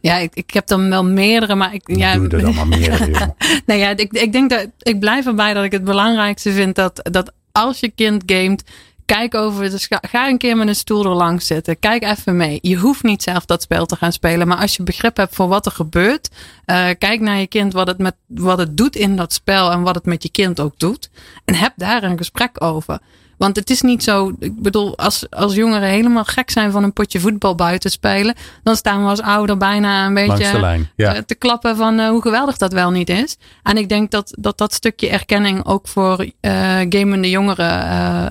Ja, 0.00 0.16
ik, 0.16 0.34
ik 0.34 0.50
heb 0.54 0.66
dan 0.66 0.88
wel 0.90 1.04
meerdere, 1.04 1.54
maar 1.54 1.74
ik, 1.74 1.96
ja, 1.96 2.14
Doe 2.14 2.28
er 2.28 2.40
dan 2.40 2.54
maar 2.54 2.68
meer. 2.68 3.08
joh. 3.10 3.28
Nou 3.66 3.80
ja, 3.80 3.88
ik, 3.96 4.12
ik 4.12 4.32
denk 4.32 4.50
dat 4.50 4.66
ik 4.78 4.98
blijf 5.00 5.26
erbij 5.26 5.54
dat 5.54 5.64
ik 5.64 5.72
het 5.72 5.84
belangrijkste 5.84 6.52
vind 6.52 6.74
dat, 6.74 7.00
dat 7.10 7.32
als 7.52 7.80
je 7.80 7.88
kind 7.88 8.22
gamet, 8.26 8.64
kijk 9.04 9.34
over 9.34 9.70
de 9.70 9.78
scha- 9.78 10.02
Ga 10.08 10.28
een 10.28 10.38
keer 10.38 10.56
met 10.56 10.68
een 10.68 10.74
stoel 10.74 11.04
er 11.04 11.10
langs 11.14 11.46
zitten. 11.46 11.78
Kijk 11.78 12.02
even 12.04 12.36
mee. 12.36 12.58
Je 12.62 12.76
hoeft 12.76 13.02
niet 13.02 13.22
zelf 13.22 13.44
dat 13.44 13.62
spel 13.62 13.86
te 13.86 13.96
gaan 13.96 14.12
spelen. 14.12 14.48
Maar 14.48 14.56
als 14.58 14.76
je 14.76 14.82
begrip 14.82 15.16
hebt 15.16 15.34
voor 15.34 15.48
wat 15.48 15.66
er 15.66 15.72
gebeurt. 15.72 16.30
eh, 16.64 16.86
kijk 16.98 17.20
naar 17.20 17.38
je 17.38 17.46
kind 17.46 17.72
wat 17.72 17.86
het, 17.86 17.98
met, 17.98 18.14
wat 18.26 18.58
het 18.58 18.76
doet 18.76 18.96
in 18.96 19.16
dat 19.16 19.32
spel. 19.32 19.70
En 19.70 19.82
wat 19.82 19.94
het 19.94 20.04
met 20.06 20.22
je 20.22 20.30
kind 20.30 20.60
ook 20.60 20.78
doet. 20.78 21.10
En 21.44 21.54
heb 21.54 21.72
daar 21.76 22.02
een 22.02 22.16
gesprek 22.18 22.62
over. 22.64 22.98
Want 23.38 23.56
het 23.56 23.70
is 23.70 23.80
niet 23.80 24.02
zo. 24.02 24.32
Ik 24.38 24.62
bedoel, 24.62 24.98
als, 24.98 25.30
als 25.30 25.54
jongeren 25.54 25.88
helemaal 25.88 26.24
gek 26.24 26.50
zijn 26.50 26.70
van 26.70 26.82
een 26.82 26.92
potje 26.92 27.20
voetbal 27.20 27.54
buiten 27.54 27.90
spelen. 27.90 28.34
Dan 28.62 28.76
staan 28.76 29.02
we 29.02 29.08
als 29.08 29.20
ouder 29.20 29.56
bijna 29.56 30.06
een 30.06 30.14
beetje 30.14 30.60
lijn. 30.60 30.90
Ja. 30.96 31.14
eh, 31.14 31.22
te 31.22 31.34
klappen 31.34 31.76
van 31.76 31.98
eh, 31.98 32.08
hoe 32.08 32.22
geweldig 32.22 32.56
dat 32.56 32.72
wel 32.72 32.90
niet 32.90 33.10
is. 33.10 33.36
En 33.62 33.76
ik 33.76 33.88
denk 33.88 34.10
dat 34.10 34.34
dat, 34.38 34.58
dat 34.58 34.72
stukje 34.72 35.08
erkenning 35.08 35.64
ook 35.64 35.88
voor 35.88 36.26
eh 36.40 36.52
gamende 36.88 37.30
jongeren 37.30 37.86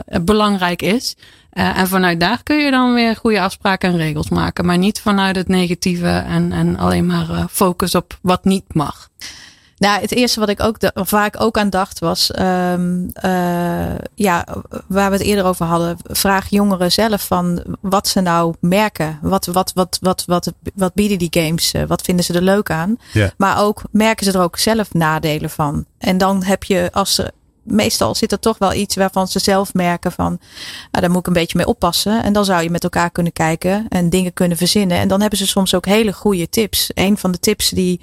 eh, 0.05 0.19
belangrijk 0.21 0.81
is. 0.81 1.15
Eh, 1.53 1.77
en 1.77 1.87
vanuit 1.87 2.19
daar 2.19 2.43
kun 2.43 2.57
je 2.57 2.71
dan 2.71 2.93
weer 2.93 3.15
goede 3.15 3.41
afspraken 3.41 3.89
en 3.89 3.97
regels 3.97 4.29
maken. 4.29 4.65
Maar 4.65 4.77
niet 4.77 4.99
vanuit 5.01 5.35
het 5.35 5.47
negatieve 5.47 6.07
en, 6.07 6.51
en 6.51 6.77
alleen 6.77 7.05
maar 7.05 7.29
eh, 7.29 7.43
focus 7.49 7.95
op 7.95 8.17
wat 8.21 8.45
niet 8.45 8.73
mag. 8.73 9.09
Nou, 9.83 10.01
het 10.01 10.11
eerste 10.11 10.39
wat 10.39 10.49
ik 10.49 10.63
ook, 10.63 10.77
waar 11.09 11.25
ik 11.25 11.41
ook 11.41 11.57
aan 11.57 11.69
dacht 11.69 11.99
was, 11.99 12.31
ehm, 12.31 13.07
eh, 13.13 13.95
ja, 14.15 14.45
waar 14.87 15.09
we 15.11 15.17
het 15.17 15.25
eerder 15.25 15.45
over 15.45 15.65
hadden, 15.65 15.97
vraag 16.03 16.49
jongeren 16.49 16.91
zelf 16.91 17.25
van 17.27 17.63
wat 17.81 18.07
ze 18.07 18.21
nou 18.21 18.53
merken. 18.59 19.19
Wat, 19.21 19.45
wat, 19.45 19.71
wat, 19.75 19.97
wat, 20.01 20.23
wat, 20.27 20.51
wat 20.75 20.93
bieden 20.93 21.17
die 21.19 21.27
games? 21.43 21.71
eh, 21.73 21.83
Wat 21.87 22.01
vinden 22.01 22.25
ze 22.25 22.33
er 22.33 22.41
leuk 22.41 22.69
aan? 22.71 22.97
Ja. 23.13 23.31
Maar 23.37 23.61
ook 23.61 23.81
merken 23.91 24.25
ze 24.25 24.31
er 24.31 24.41
ook 24.43 24.57
zelf 24.57 24.93
nadelen 24.93 25.49
van? 25.49 25.85
En 25.97 26.17
dan 26.17 26.43
heb 26.43 26.63
je, 26.63 26.89
als 26.93 27.15
ze, 27.15 27.31
meestal 27.63 28.15
zit 28.15 28.31
er 28.31 28.39
toch 28.39 28.57
wel 28.57 28.73
iets 28.73 28.95
waarvan 28.95 29.27
ze 29.27 29.39
zelf 29.39 29.73
merken 29.73 30.11
van, 30.11 30.39
nou, 30.91 31.01
daar 31.05 31.09
moet 31.09 31.19
ik 31.19 31.27
een 31.27 31.33
beetje 31.33 31.57
mee 31.57 31.67
oppassen. 31.67 32.23
En 32.23 32.33
dan 32.33 32.45
zou 32.45 32.63
je 32.63 32.69
met 32.69 32.83
elkaar 32.83 33.11
kunnen 33.11 33.33
kijken 33.33 33.85
en 33.89 34.09
dingen 34.09 34.33
kunnen 34.33 34.57
verzinnen. 34.57 34.97
En 34.97 35.07
dan 35.07 35.21
hebben 35.21 35.39
ze 35.39 35.47
soms 35.47 35.75
ook 35.75 35.85
hele 35.85 36.13
goede 36.13 36.49
tips. 36.49 36.91
Een 36.93 37.17
van 37.17 37.31
de 37.31 37.39
tips 37.39 37.69
die 37.69 37.99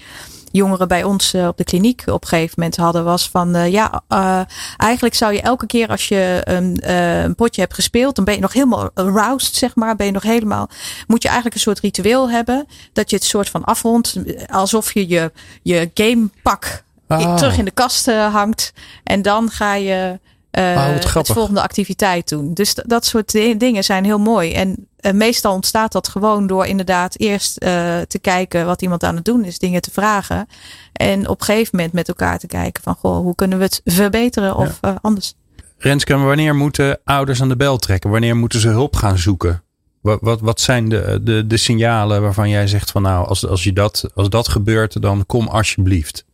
jongeren 0.51 0.89
bij 0.89 1.05
ons 1.05 1.35
eh, 1.35 1.47
op 1.47 1.57
de 1.57 1.65
kliniek 1.65 2.03
op 2.07 2.23
een 2.23 2.29
gegeven 2.29 2.55
moment 2.57 2.77
hadden, 2.77 3.05
was 3.05 3.29
van 3.29 3.55
eh, 3.55 3.71
ja, 3.73 4.03
eh, 4.09 4.41
eigenlijk 4.77 5.15
zou 5.15 5.33
je 5.33 5.41
elke 5.41 5.67
keer 5.67 5.89
als 5.89 6.09
je 6.09 6.41
een, 6.45 6.91
een 6.93 7.35
potje 7.35 7.61
hebt 7.61 7.75
gespeeld, 7.75 8.17
dan 8.17 8.25
ben 8.25 8.35
je 8.35 8.41
nog 8.41 8.53
helemaal 8.53 8.91
aroused, 8.95 9.55
zeg 9.55 9.75
maar. 9.75 9.97
Ben 9.97 10.07
je 10.07 10.13
nog 10.13 10.23
helemaal, 10.23 10.69
moet 11.07 11.23
je 11.23 11.29
eigenlijk 11.29 11.57
een 11.57 11.63
soort 11.63 11.81
ritueel 11.81 12.31
hebben, 12.31 12.67
dat 12.93 13.11
je 13.11 13.17
het 13.17 13.25
soort 13.25 13.49
van 13.49 13.65
afrondt, 13.65 14.17
alsof 14.47 14.93
je 14.95 15.09
je, 15.09 15.33
je 15.63 15.91
gamepak 15.95 16.83
Oh. 17.19 17.37
terug 17.37 17.59
in 17.59 17.65
de 17.65 17.71
kast 17.71 18.09
eh, 18.09 18.33
hangt. 18.35 18.73
En 19.05 19.23
dan 19.23 19.51
ga 19.51 19.75
je 19.75 20.19
eh, 20.51 20.63
Oh, 20.63 21.15
het 21.15 21.29
volgende 21.29 21.63
activiteit 21.63 22.29
doen. 22.29 22.55
Dus 22.55 22.75
dat 22.75 23.05
soort 23.07 23.33
di- 23.33 23.57
dingen 23.57 23.85
zijn 23.85 24.05
heel 24.05 24.19
mooi. 24.19 24.53
En 24.53 24.89
eh, 24.97 25.13
meestal 25.13 25.55
ontstaat 25.55 25.93
dat 25.93 26.09
gewoon 26.09 26.47
door 26.47 26.67
inderdaad 26.67 27.19
eerst 27.19 27.61
te 28.09 28.19
kijken 28.21 28.67
wat 28.67 28.83
iemand 28.83 29.05
aan 29.05 29.15
het 29.17 29.25
doen 29.25 29.45
is, 29.45 29.59
dingen 29.59 29.81
te 29.81 29.91
vragen. 29.91 30.47
En 30.93 31.29
op 31.29 31.41
een 31.41 31.47
gegeven 31.47 31.77
moment 31.77 31.93
met 31.93 32.09
elkaar 32.09 32.39
te 32.39 32.47
kijken 32.47 32.83
van 32.83 32.95
goh, 32.95 33.17
hoe 33.17 33.35
kunnen 33.35 33.59
we 33.59 33.65
het 33.65 33.81
verbeteren 33.85 34.57
of 34.57 34.81
anders. 35.01 35.35
Renske, 35.79 36.17
wanneer 36.17 36.55
moeten 36.55 36.99
ouders 37.05 37.43
aan 37.43 37.49
de 37.49 37.57
bel 37.57 37.77
trekken? 37.77 38.11
Wanneer 38.11 38.37
moeten 38.37 38.61
ze 38.61 38.69
hulp 38.69 38.97
gaan 38.97 39.19
zoeken? 39.19 39.63
Wat, 40.01 40.19
wat, 40.21 40.41
wat 40.41 40.61
zijn 40.61 40.89
de, 40.89 41.21
de, 41.23 41.47
de 41.47 41.57
signalen 41.57 42.23
waarvan 42.23 42.49
jij 42.49 42.67
zegt 42.67 42.91
van 42.91 43.03
nou, 43.03 43.27
als, 43.27 43.47
als, 43.47 43.65
je 43.65 43.73
dat, 43.73 44.05
als 44.15 44.29
dat 44.29 44.49
gebeurt, 44.49 45.03
dan 45.03 45.27
kom 45.27 45.49
alsjeblieft. 45.49 46.25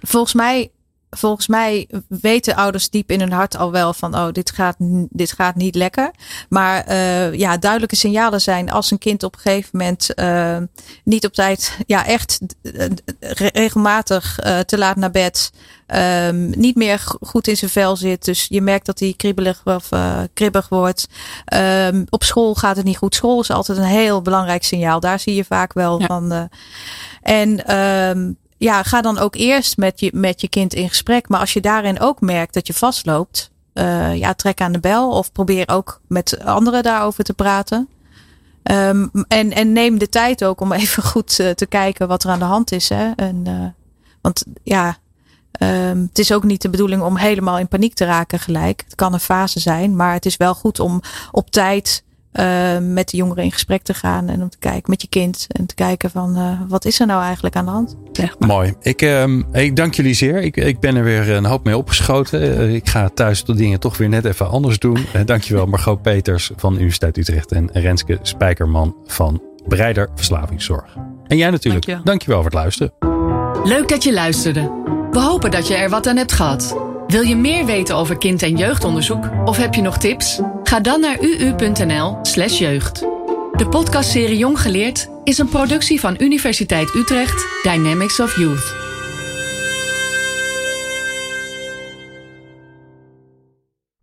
Volgens 0.00 0.34
mij 0.34 0.70
volgens 1.10 1.46
mij 1.46 1.88
weten 2.08 2.56
ouders 2.56 2.90
diep 2.90 3.10
in 3.10 3.20
hun 3.20 3.32
hart 3.32 3.56
al 3.56 3.72
wel 3.72 3.92
van, 3.92 4.14
oh, 4.14 4.32
dit 4.32 4.50
gaat, 4.50 4.76
dit 5.10 5.32
gaat 5.32 5.54
niet 5.54 5.74
lekker. 5.74 6.10
Maar 6.48 6.88
uh, 6.88 7.34
ja, 7.34 7.56
duidelijke 7.56 7.96
signalen 7.96 8.40
zijn 8.40 8.70
als 8.70 8.90
een 8.90 8.98
kind 8.98 9.22
op 9.22 9.34
een 9.34 9.40
gegeven 9.40 9.70
moment 9.72 10.10
uh, 10.14 10.56
niet 11.04 11.26
op 11.26 11.32
tijd, 11.32 11.78
ja, 11.86 12.06
echt 12.06 12.38
regelmatig 13.52 14.38
uh, 14.44 14.58
te 14.58 14.78
laat 14.78 14.96
naar 14.96 15.10
bed. 15.10 15.50
Um, 15.94 16.50
niet 16.58 16.76
meer 16.76 17.02
goed 17.20 17.48
in 17.48 17.56
zijn 17.56 17.70
vel 17.70 17.96
zit. 17.96 18.24
Dus 18.24 18.46
je 18.48 18.60
merkt 18.60 18.86
dat 18.86 18.98
hij 18.98 19.14
kriebelig 19.16 19.60
of 19.64 19.88
kribbig 20.34 20.68
wordt. 20.68 21.08
Um, 21.54 22.04
op 22.08 22.24
school 22.24 22.54
gaat 22.54 22.76
het 22.76 22.84
niet 22.84 22.96
goed. 22.96 23.14
School 23.14 23.40
is 23.40 23.50
altijd 23.50 23.78
een 23.78 23.84
heel 23.84 24.22
belangrijk 24.22 24.64
signaal. 24.64 25.00
Daar 25.00 25.20
zie 25.20 25.34
je 25.34 25.44
vaak 25.44 25.72
wel 25.72 26.00
ja. 26.00 26.06
van. 26.06 26.48
en 27.22 27.76
um, 27.76 28.38
ja, 28.58 28.82
ga 28.82 29.00
dan 29.00 29.18
ook 29.18 29.34
eerst 29.34 29.76
met 29.76 30.00
je, 30.00 30.10
met 30.14 30.40
je 30.40 30.48
kind 30.48 30.74
in 30.74 30.88
gesprek. 30.88 31.28
Maar 31.28 31.40
als 31.40 31.52
je 31.52 31.60
daarin 31.60 32.00
ook 32.00 32.20
merkt 32.20 32.54
dat 32.54 32.66
je 32.66 32.74
vastloopt, 32.74 33.50
uh, 33.74 34.16
ja, 34.16 34.34
trek 34.34 34.60
aan 34.60 34.72
de 34.72 34.80
bel 34.80 35.10
of 35.10 35.32
probeer 35.32 35.68
ook 35.68 36.00
met 36.06 36.44
anderen 36.44 36.82
daarover 36.82 37.24
te 37.24 37.34
praten. 37.34 37.88
Um, 38.62 39.10
en, 39.28 39.52
en 39.52 39.72
neem 39.72 39.98
de 39.98 40.08
tijd 40.08 40.44
ook 40.44 40.60
om 40.60 40.72
even 40.72 41.02
goed 41.02 41.38
uh, 41.38 41.50
te 41.50 41.66
kijken 41.66 42.08
wat 42.08 42.24
er 42.24 42.30
aan 42.30 42.38
de 42.38 42.44
hand 42.44 42.72
is. 42.72 42.88
Hè? 42.88 43.10
En, 43.16 43.44
uh, 43.46 43.66
want 44.20 44.44
ja, 44.62 44.96
um, 45.60 46.06
het 46.08 46.18
is 46.18 46.32
ook 46.32 46.44
niet 46.44 46.62
de 46.62 46.70
bedoeling 46.70 47.02
om 47.02 47.16
helemaal 47.16 47.58
in 47.58 47.68
paniek 47.68 47.94
te 47.94 48.04
raken 48.04 48.38
gelijk. 48.38 48.82
Het 48.84 48.94
kan 48.94 49.12
een 49.12 49.20
fase 49.20 49.60
zijn, 49.60 49.96
maar 49.96 50.12
het 50.12 50.26
is 50.26 50.36
wel 50.36 50.54
goed 50.54 50.80
om 50.80 51.00
op 51.30 51.50
tijd 51.50 52.04
uh, 52.32 52.78
met 52.78 53.08
de 53.08 53.16
jongeren 53.16 53.44
in 53.44 53.52
gesprek 53.52 53.82
te 53.82 53.94
gaan 53.94 54.28
en 54.28 54.42
om 54.42 54.48
te 54.48 54.58
kijken 54.58 54.90
met 54.90 55.02
je 55.02 55.08
kind 55.08 55.46
en 55.48 55.66
te 55.66 55.74
kijken 55.74 56.10
van 56.10 56.38
uh, 56.38 56.60
wat 56.68 56.84
is 56.84 57.00
er 57.00 57.06
nou 57.06 57.22
eigenlijk 57.22 57.56
aan 57.56 57.64
de 57.64 57.70
hand. 57.70 57.96
Mooi. 58.38 58.74
Ik, 58.80 59.02
uh, 59.02 59.24
ik 59.52 59.76
dank 59.76 59.94
jullie 59.94 60.14
zeer. 60.14 60.42
Ik, 60.42 60.56
ik 60.56 60.80
ben 60.80 60.96
er 60.96 61.04
weer 61.04 61.30
een 61.30 61.44
hoop 61.44 61.64
mee 61.64 61.76
opgeschoten. 61.76 62.42
Uh, 62.42 62.74
ik 62.74 62.88
ga 62.88 63.08
thuis 63.08 63.44
de 63.44 63.54
dingen 63.54 63.80
toch 63.80 63.96
weer 63.96 64.08
net 64.08 64.24
even 64.24 64.50
anders 64.50 64.78
doen. 64.78 65.06
dankjewel 65.24 65.66
Margot 65.66 66.02
Peters 66.02 66.50
van 66.56 66.72
de 66.72 66.78
Universiteit 66.78 67.16
Utrecht 67.16 67.52
en 67.52 67.70
Renske 67.72 68.18
Spijkerman 68.22 68.96
van 69.06 69.42
Breider 69.68 70.08
Verslavingszorg. 70.14 70.96
En 71.26 71.36
jij 71.36 71.50
natuurlijk. 71.50 71.86
Dankjewel. 71.86 72.04
dankjewel 72.04 72.42
voor 72.42 72.50
het 72.50 72.60
luisteren. 72.60 72.92
Leuk 73.64 73.88
dat 73.88 74.02
je 74.04 74.12
luisterde. 74.12 74.60
We 75.10 75.20
hopen 75.20 75.50
dat 75.50 75.68
je 75.68 75.74
er 75.74 75.90
wat 75.90 76.06
aan 76.06 76.16
hebt 76.16 76.32
gehad. 76.32 76.76
Wil 77.08 77.22
je 77.22 77.36
meer 77.36 77.64
weten 77.64 77.96
over 77.96 78.18
kind- 78.18 78.42
en 78.42 78.56
jeugdonderzoek 78.56 79.28
of 79.44 79.56
heb 79.56 79.74
je 79.74 79.82
nog 79.82 79.98
tips? 79.98 80.40
Ga 80.62 80.80
dan 80.80 81.00
naar 81.00 81.20
uu.nl/slash 81.20 82.58
jeugd. 82.58 83.00
De 83.52 83.66
podcastserie 83.70 84.38
Jong 84.38 84.60
Geleerd 84.60 85.08
is 85.24 85.38
een 85.38 85.48
productie 85.48 86.00
van 86.00 86.16
Universiteit 86.18 86.94
Utrecht 86.94 87.46
Dynamics 87.62 88.20
of 88.20 88.36
Youth. 88.36 88.87